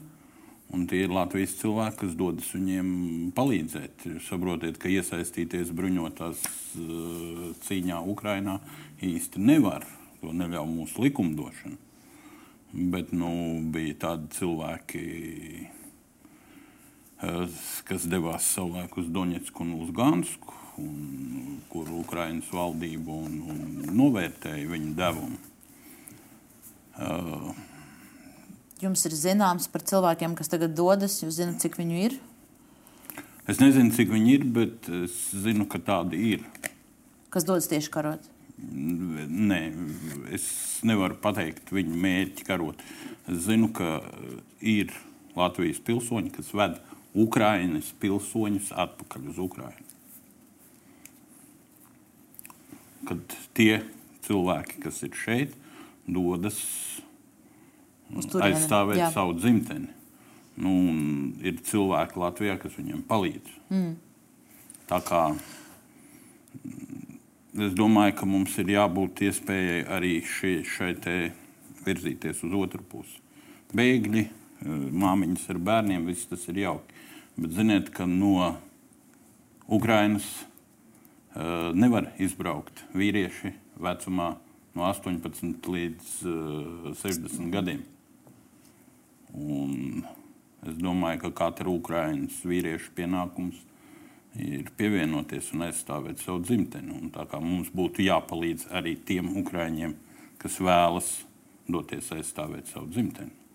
[0.75, 2.89] Un tie ir Latvijas cilvēki, kas dodas viņiem
[3.37, 4.09] palīdzēt.
[4.17, 8.59] Jūs saprotiet, ka iesaistīties bruņotās uh, cīņā Ukrajinā
[9.07, 9.87] īsti nevar.
[10.25, 11.79] To neļauj mūsu likumdošana.
[12.97, 13.31] Bet nu,
[13.73, 15.05] bija tādi cilvēki,
[17.21, 24.69] kas devās savulaik uz Doņetsku un uz Gansku, un, kur Ukraiņas valdība un, un novērtēja
[24.69, 25.39] viņu devumu.
[26.97, 27.51] Uh,
[28.81, 32.17] Jums ir zināms par cilvēkiem, kas tagad dodas, jūs zināt, cik viņu ir?
[33.49, 36.43] Es nezinu, cik viņi ir, bet es zinu, ka tādi ir.
[37.33, 38.27] Kas dodas tieši karot?
[38.57, 39.61] Nē,
[40.33, 40.45] es
[40.89, 42.81] nevaru pateikt viņu mērķi karot.
[43.29, 44.01] Es zinu, ka
[44.61, 44.93] ir
[45.37, 46.77] Latvijas pilsoņi, kas ved
[47.17, 49.85] Ukraiņas pilsoņus atpakaļ uz Ukrajinu.
[53.07, 53.81] Kad tie
[54.27, 55.55] cilvēki, kas ir šeit,
[56.07, 56.59] dodas
[58.15, 59.11] aizstāvēt jā.
[59.15, 59.93] savu dzimteni.
[60.57, 60.73] Nu,
[61.45, 63.57] ir cilvēki Latvijā, kas viņiem palīdz.
[63.69, 63.95] Mm.
[64.89, 65.23] Tā kā
[67.67, 70.95] es domāju, ka mums ir jābūt iespējai arī šie, šai
[71.87, 73.21] virzīties uz otru pusi.
[73.77, 74.25] Bēgļi,
[74.97, 76.96] māmiņas ar bērniem, viss tas ir jauki.
[77.37, 78.57] Bet ziniet, ka no
[79.69, 80.25] Ukrainas
[81.37, 84.31] uh, nevar izbraukt vīrieši vecumā
[84.73, 87.85] no 18 līdz uh, 60 gadiem.
[89.37, 90.01] Un
[90.65, 93.61] es domāju, ka katra Ukraiņas vīrieša pienākums
[94.41, 96.97] ir pievienoties un aizstāvēt savu dzimteni.
[97.03, 99.93] Un tā kā mums būtu jāpalīdz arī tiem Ukraiņiem,
[100.41, 101.19] kas vēlas
[101.69, 103.46] doties aizstāvēt savu dzimteni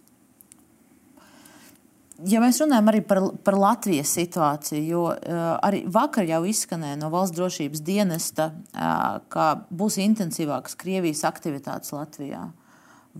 [2.27, 7.11] ja mēs runājam arī par, par Latvijas situāciju, jo uh, arī vakar jau izskanēja no
[7.13, 12.47] valsts drošības dienesta, uh, ka būs intensīvākas Krievijas aktivitātes Latvijā.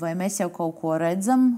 [0.01, 1.53] Vai mēs jau kaut ko redzam,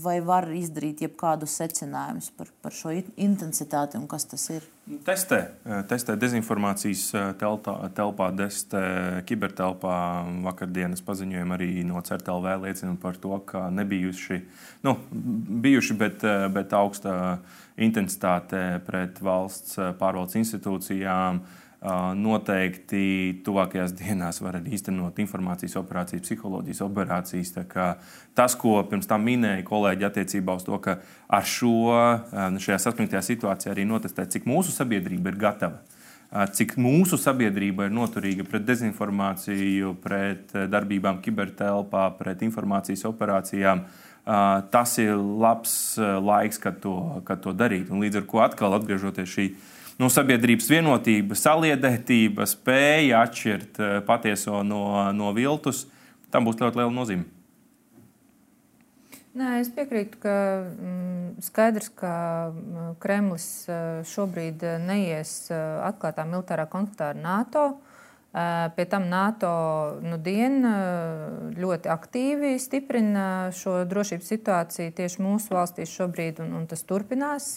[0.00, 4.66] vai var izdarīt jebkādus secinājumus par, par šo intensitāti un kas tas ir?
[5.06, 5.38] Testē,
[5.86, 7.04] testē dezinformācijas
[7.38, 8.82] teltā, telpā, testē
[9.28, 9.94] kibertelpā.
[10.46, 14.40] Vakardienas paziņojumi arī no CERTLV liecina par to, ka nebijuši,
[14.86, 17.14] nu, bijuši, bet, bet augsta
[17.80, 21.40] intensitāte pret valsts pārvaldes institūcijām.
[21.40, 27.54] Uh, Noteikti tuvākajās dienās var arī īstenot informācijas operācijas, psiholoģijas operācijas.
[28.36, 30.98] Tas, ko pirms tam minēja kolēģi attiecībā uz to, ka
[31.32, 31.72] ar šo
[32.60, 35.80] šajā saspringtajā situācijā arī notestēt, cik mūsu sabiedrība ir gatava
[36.30, 43.82] cik mūsu sabiedrība ir noturīga pret dezinformāciju, pret darbībām kibertelpā, pret informācijas operācijām.
[44.70, 46.94] Tas ir labs laiks, kad to,
[47.26, 47.90] kad to darīt.
[47.90, 49.48] Un līdz ar to atkal atgriežoties šī
[50.00, 54.84] nu, sabiedrības vienotība, saliedētība, spēja atšķirt eh, patieso no,
[55.16, 55.84] no viltus,
[56.32, 57.28] tam būs ļoti liela nozīme.
[59.36, 60.32] Nē, es piekrītu, ka
[60.64, 62.14] mm, skaidrs, ka
[62.50, 67.68] mm, Kremlis eh, šobrīd neies eh, atklātā militārā konfliktā ar NATO.
[68.30, 69.48] Pie tam NATO
[70.06, 70.60] nu, dien,
[71.58, 77.48] ļoti aktīvi stiprina šo drošības situāciju tieši mūsu valstīs šobrīd, un, un tas turpinās.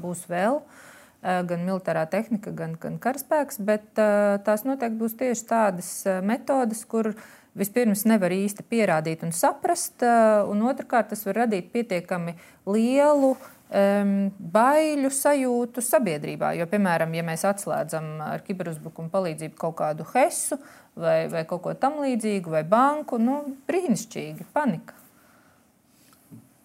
[0.00, 0.80] Būs vēl uh,
[1.22, 5.90] gan militārā tehnika, gan, gan karaspēks, bet tās noteikti būs tieši tādas
[6.26, 7.12] metodes, kur
[7.58, 12.34] vispirms nevar īsti pierādīt un saprast, un otrkārt tas var radīt pietiekami
[12.66, 13.34] lielu
[13.72, 14.14] um,
[14.54, 16.54] baiļu sajūtu sabiedrībā.
[16.58, 20.58] Jo, piemēram, ja mēs atslēdzam ar kiberuzbrukumu palīdzību kaut kādu hesu
[20.96, 25.01] vai, vai kaut ko tam līdzīgu, vai banku, nu, brīnišķīgi, panika.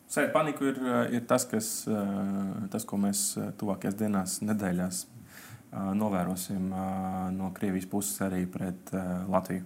[0.07, 5.05] Sēž paniku ir, eh, ir tas, kas, eh, tas, ko mēs eh, tuvākajās dienās, nedēļās
[5.77, 6.69] novērosim
[7.35, 8.87] no Krievijas puses arī pret
[9.27, 9.65] Latviju.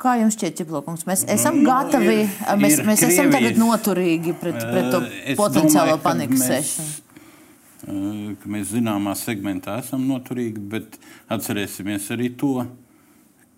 [0.00, 1.04] Kā jums šķiet, Čiplokums?
[1.06, 5.02] Mēs esam nu, gatavi, ir, mēs, ir mēs Krievijas, esam tagad noturīgi pret, pret to
[5.38, 6.96] potenciālo panikas sēšanu.
[8.40, 10.96] Ka mēs zināmā segmentā esam noturīgi, bet
[11.36, 12.64] atcerēsimies arī to,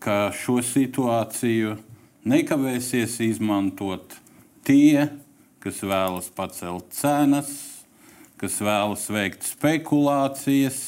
[0.02, 1.78] ka šo situāciju
[2.26, 4.18] nekavēsies izmantot
[4.66, 5.06] tie,
[5.68, 7.50] kas vēlas pacelt cenas,
[8.40, 10.78] kas vēlas veikt spekulācijas.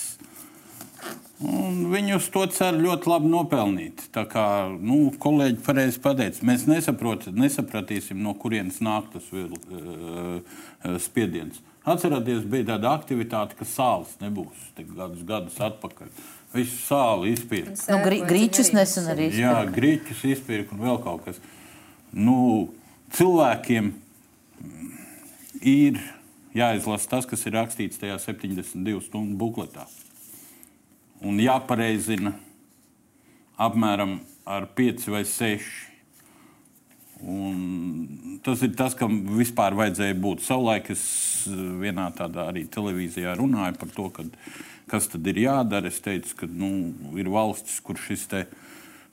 [1.41, 4.03] Viņi uz to cer ļoti labi nopelnīt.
[4.13, 4.45] Tā kā
[4.77, 11.63] nu, kolēģi pareizi pateica, mēs nesapratīsim, no kurienes nāk tas vēl, uh, spiediens.
[11.89, 16.13] Atcerieties, bija tāda aktivitāte, ka sāls nebūs gadus, gadus atpakaļ.
[16.53, 17.77] Visu sāli izpirka.
[17.89, 19.47] Nu, gri, grīčus nesen arī izpirka.
[19.47, 21.41] Jā, grīčus izpirka un vēl kaut kas.
[22.13, 22.37] Nu,
[23.17, 23.95] cilvēkiem
[25.61, 26.01] ir
[26.57, 29.87] jāizlasa tas, kas ir rakstīts tajā 72 stundu bukletā.
[31.21, 32.33] Un jāpareizina
[33.61, 35.69] apmēram ar 5 vai 6.
[37.21, 40.41] Un tas ir tas, kam vispār vajadzēja būt.
[40.47, 41.03] Savulaik es
[41.51, 44.31] vienā tādā arī televīzijā runāju par to, kad,
[44.89, 45.93] kas tad ir jādara.
[45.93, 46.71] Es teicu, ka nu,
[47.21, 48.25] ir valstis, kur šis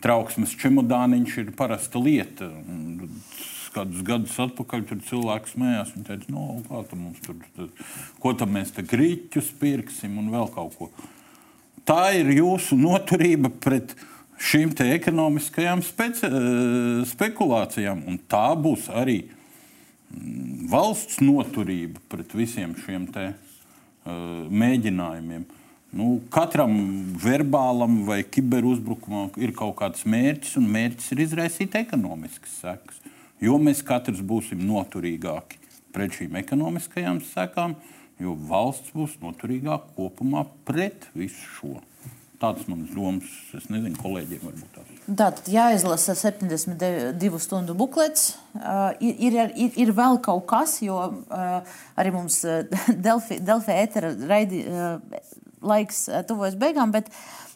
[0.03, 2.47] trauksmes čemodāniņš ir parasta lieta.
[2.47, 3.11] Un
[3.77, 5.93] kādus gadus atpakaļ tur cilvēks smējās.
[5.95, 7.85] Viņi teica, no, nu, kā tam mums tur, tad,
[8.23, 10.91] ko tam mēs te grīķus pirksim un vēl kaut ko.
[11.87, 13.93] Tā ir jūsu noturība pret
[14.37, 23.07] šīm ekonomiskajām speci, eh, spekulācijām, un tā būs arī mm, valsts noturība pret visiem šiem
[23.13, 23.31] te,
[24.07, 25.45] uh, mēģinājumiem.
[25.97, 26.73] Nu, katram
[27.15, 32.96] verbālam vai kiberuzbrukumam ir kaut kāds mērķis, un mērķis ir izraisīt ekonomiskas sekas.
[33.43, 35.59] Jo mēs katrs būsim noturīgāki
[35.93, 37.75] pret šīm ekonomiskajām sekām,
[38.21, 41.75] jo valsts būs noturīgāka kopumā pret visu šo.
[42.37, 44.89] Tāds mans domas, es nezinu, kolēģiem varbūt tās.
[45.07, 48.35] Tātad jāizlasa 72 stundu buklets.
[48.53, 52.43] Uh, ir, ir, ir, ir vēl kaut kas, jo uh, arī mums
[53.07, 54.99] Delfi, Delfi ētera raidi, uh,
[55.61, 57.09] laiks eh, tuvojas beigām, bet,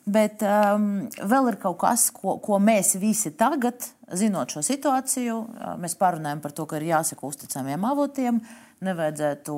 [0.05, 0.87] bet um,
[1.29, 3.85] vēl ir kaut kas, ko, ko mēs visi tagad,
[4.17, 8.41] zinot šo situāciju, eh, mēs pārunājam par to, ka ir jāsaka uzticamiem avotiem.
[8.81, 9.55] Nevajadzētu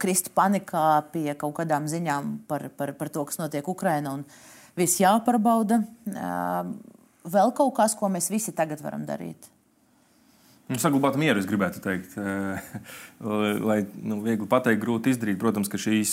[0.00, 4.24] krist panikā pie kaut kādām ziņām par, par, par to, kas notiek Ukrajinā, un
[4.78, 5.82] viss jāpārbauda.
[6.08, 6.72] Uh,
[7.28, 9.50] vēl kaut kas, ko mēs visi tagad varam darīt.
[10.68, 12.12] Nu, saglabāt mieru, es gribētu teikt.
[13.68, 15.38] Lai nu, viegli pateikt, grūti izdarīt.
[15.40, 16.12] Protams, ka šīs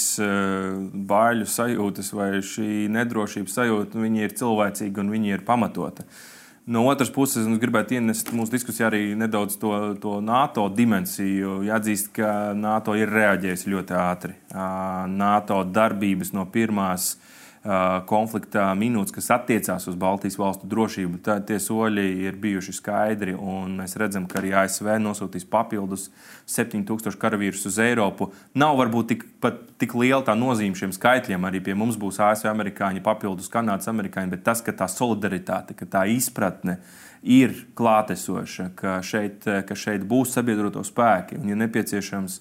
[1.10, 6.08] bāļu sajūtas vai šī nedrošības sajūta nu, ir cilvēcīga un viņi ir pamatota.
[6.72, 11.60] No otras puses, es gribētu ienest mūsu diskusijā arī nedaudz to, to NATO dimensiju.
[11.68, 14.40] Jāatzīst, ka NATO ir reaģējusi ļoti ātri.
[14.56, 17.35] NATO darbības no pirmās uh,
[18.06, 23.34] konflikta minūtes, kas attiecās uz Baltijas valstu drošību, tad tie soļi ir bijuši skaidri.
[23.74, 26.12] Mēs redzam, ka arī ASV nosūtīs papildus
[26.46, 28.30] 7000 karavīrus uz Eiropu.
[28.54, 29.26] Nav varbūt tik,
[29.82, 31.48] tik liela tā nozīme šiem skaitļiem.
[31.50, 35.90] Arī pie mums būs ASV amerikāņi, papildus kanādas amerikāņi, bet tas, ka tā solidaritāte, ka
[35.90, 36.78] tā izpratne
[37.26, 42.38] ir klātesoša, ka šeit, ka šeit būs sabiedroto spēki un, ja nepieciešams,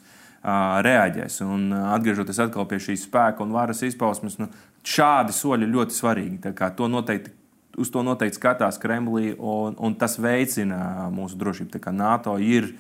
[0.85, 1.41] reaģēs.
[1.49, 4.51] Un atgriežoties atkal pie šīs spēka un varas izpausmes, nu,
[4.85, 6.53] šādi soļi ļoti svarīgi.
[6.77, 7.33] To noteikti,
[7.81, 11.81] uz to noteikti skatās Kremlī, un, un tas veicina mūsu drošību.
[11.97, 12.71] NATO ir,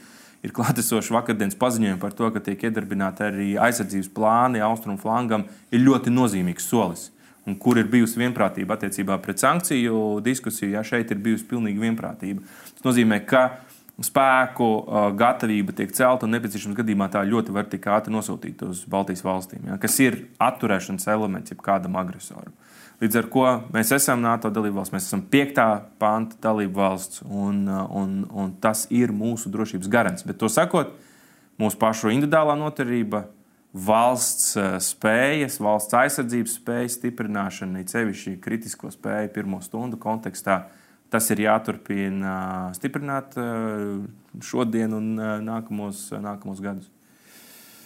[0.44, 5.84] ir klātesoši vakardienas paziņojumi par to, ka tiek iedarbināti arī aizsardzības plāni austrumu flangam, ir
[5.86, 7.10] ļoti nozīmīgs solis.
[7.44, 12.40] Un kur ir bijusi vienprātība attiecībā pret sankciju diskusiju, ja šeit ir bijusi pilnīga vienprātība.
[12.72, 13.42] Tas nozīmē, ka
[14.02, 14.68] spēku
[15.14, 19.68] gatavība tiek celta un nepieciešams gadījumā tā ļoti var tik ātri nosūtīt uz Baltijas valstīm,
[19.70, 22.50] ja, kas ir atturēšanas elements jebkādam agresoram.
[23.02, 25.68] Līdz ar to mēs esam NATO dalībvalsts, mēs esam piektā
[26.02, 30.26] panta dalībvalsts, un, un, un tas ir mūsu drošības garants.
[30.26, 30.94] Bet to sakot,
[31.60, 33.26] mūsu pašu individuālā noturība,
[33.74, 34.54] valsts
[34.86, 42.36] spējas, valsts aizsardzības spējas stiprināšana, sevišķi kritisko spēju pirmo stundu kontekstā, uh, tas ir jāturpina
[42.76, 43.36] stiprināt
[44.44, 45.12] šodien un
[45.46, 46.90] nākamos, nākamos gadus.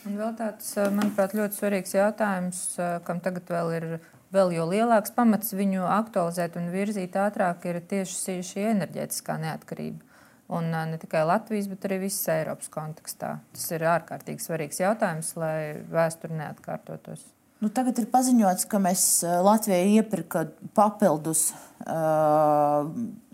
[0.08, 2.62] Un vēl tāds, manuprāt, ļoti svarīgs jautājums,
[3.04, 3.88] kam tagad vēl ir
[4.34, 10.04] vēl jo lielāks pamats viņu aktualizēt un virzīt ātrāk, ir tieši šī enerģētiskā neatkarība.
[10.48, 13.34] Un ne tikai Latvijas, bet arī visas Eiropas kontekstā.
[13.52, 17.26] Tas ir ārkārtīgi svarīgs jautājums, lai vēsture neatkārtotos.
[17.59, 19.04] Nu, tagad ir paziņots, ka mēs
[19.42, 20.44] Latvijai iepirka
[20.78, 21.48] papildus
[21.82, 22.86] uh,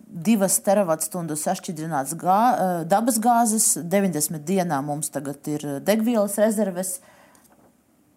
[0.09, 3.75] divas teravatstundas sašķidrināts gā, uh, dabas gāzes.
[3.85, 6.95] 90 dienā mums tagad ir degvielas rezerves.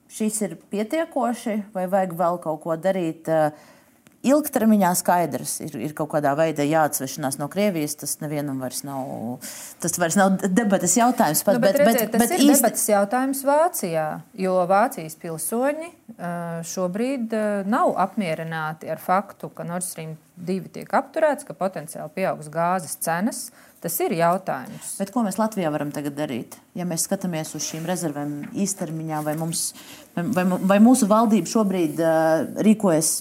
[0.08, 3.28] Šīs ir pietiekoši, vai vajag vēl kaut ko darīt?
[3.28, 3.76] Uh,
[4.26, 7.98] ilgtermiņā skaidrs ir, ir kaut kādā veidā jāatsvešanās no Krievijas.
[8.02, 9.38] Tas nevienam vairs nav,
[9.84, 11.44] tas vairs nav debatas jautājums.
[11.46, 12.56] Pat, nu, bet, bet, redziet, bet, tas bet ir īsti...
[12.56, 14.08] debatas jautājums Vācijā,
[14.42, 15.92] jo Vācijas pilsoņi
[16.68, 17.36] šobrīd
[17.70, 20.18] nav apmierināti ar faktu, ka Nord Stream
[20.48, 23.48] 2 tiek apturēts, ka potenciāli pieaugs gāzes cenas.
[23.78, 24.96] Tas ir jautājums.
[24.98, 26.56] Bet ko mēs Latvijā varam tagad darīt?
[26.74, 29.68] Ja mēs skatāmies uz šīm rezervēm īstermiņā, vai, mums,
[30.18, 33.20] vai, vai mūsu valdība šobrīd uh, rīkojas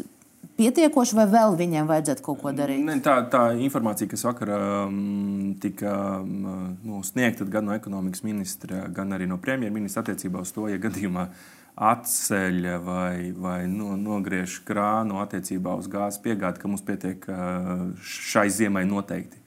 [0.56, 2.82] pietiekoši, vai vēl viņiem vajadzētu kaut ko darīt?
[2.86, 5.92] Ne, tā, tā informācija, kas vakar um, tika
[6.22, 10.80] um, nu, sniegta gan no ekonomikas ministra, gan arī no premjerministra attiecībā uz to, ja
[10.82, 11.28] gadījumā
[11.76, 18.48] atceļ vai, vai no, nogriež krānu attiecībā uz gāzes piegādi, ka mums pietiek uh, šai
[18.52, 19.45] ziemai noteikti.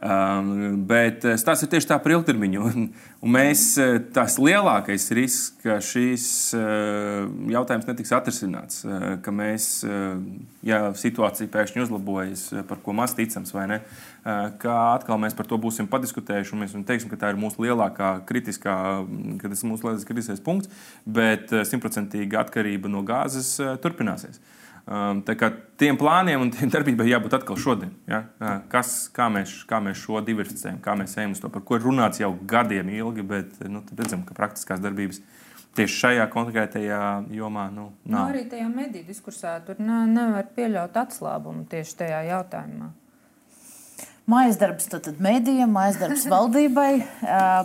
[0.00, 2.60] Um, bet eh, tas ir tieši tā par ilgtermiņu.
[2.70, 2.84] Un,
[3.20, 6.24] un mēs, eh, tas lielākais risks, ka šīs
[6.56, 8.78] uh, jautājums netiks atrisināts,
[9.20, 9.66] ka mēs,
[10.64, 13.78] ja situācija pēkšņi uzlabojas, par ko maz ticams, vai ne,
[14.62, 18.14] ka atkal mēs par to būsim padiskutējuši un mēs teiksim, ka tā ir mūsu lielākā
[18.28, 18.76] kritiskā,
[19.42, 20.72] ka tas ir mūsu lielākais kritiskais punkts,
[21.04, 24.40] bet simtprocentīga atkarība no gāzes turpināsies.
[24.90, 25.20] Um,
[25.78, 27.92] tiem plāniem un tiem darbībai jābūt atkal šodien.
[28.10, 28.24] Ja?
[28.72, 31.84] Kas, kā, mēs, kā mēs šo diversificējam, kā mēs ejam uz to, par ko ir
[31.86, 35.20] runāts jau gadiem ilgi, bet nu, redzam, ka praktiskās darbības
[35.78, 37.02] tieši šajā konkrētajā
[37.38, 38.16] jomā nu, nav.
[38.16, 42.90] Nu, arī tajā mediju diskursā tur nevar pieļaut atslābumu tieši tajā jautājumā.
[44.30, 46.90] Mājas darbs tad mēdījiem, mājas darbs valdībai.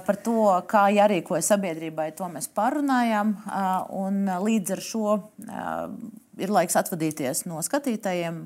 [0.05, 3.33] Par to, kā jārīkojas sabiedrībai, to mēs pārunājām.
[3.97, 5.17] Un līdz ar šo
[6.41, 8.45] ir laiks atvadīties no skatītājiem.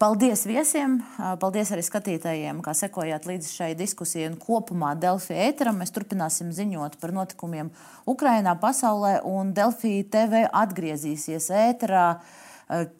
[0.00, 0.96] Paldies viesiem,
[1.38, 5.78] paldies arī skatītājiem, kā sekojāt līdzi šai diskusijai un kopumā Delfija ēteram.
[5.78, 7.70] Mēs turpināsim ziņot par notikumiem
[8.10, 12.08] Ukrajinā, pasaulē, un Delfija TV atgriezīsies ēterā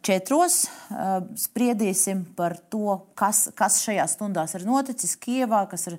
[0.06, 0.60] četros.
[1.36, 5.98] Spriedīsim par to, kas, kas šajās stundās ir noticis Kievā, kas ir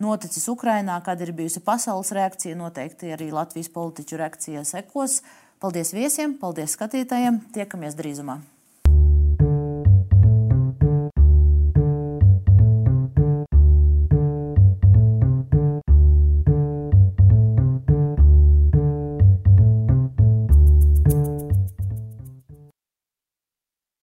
[0.00, 2.56] noticis Ukrajinā, kāda ir bijusi pasaules reakcija.
[2.58, 5.20] Noteikti arī Latvijas politiķu reakcija sekos.
[5.60, 7.42] Paldies viesiem, paldies skatītājiem.
[7.52, 8.38] Tiekamies drīzumā!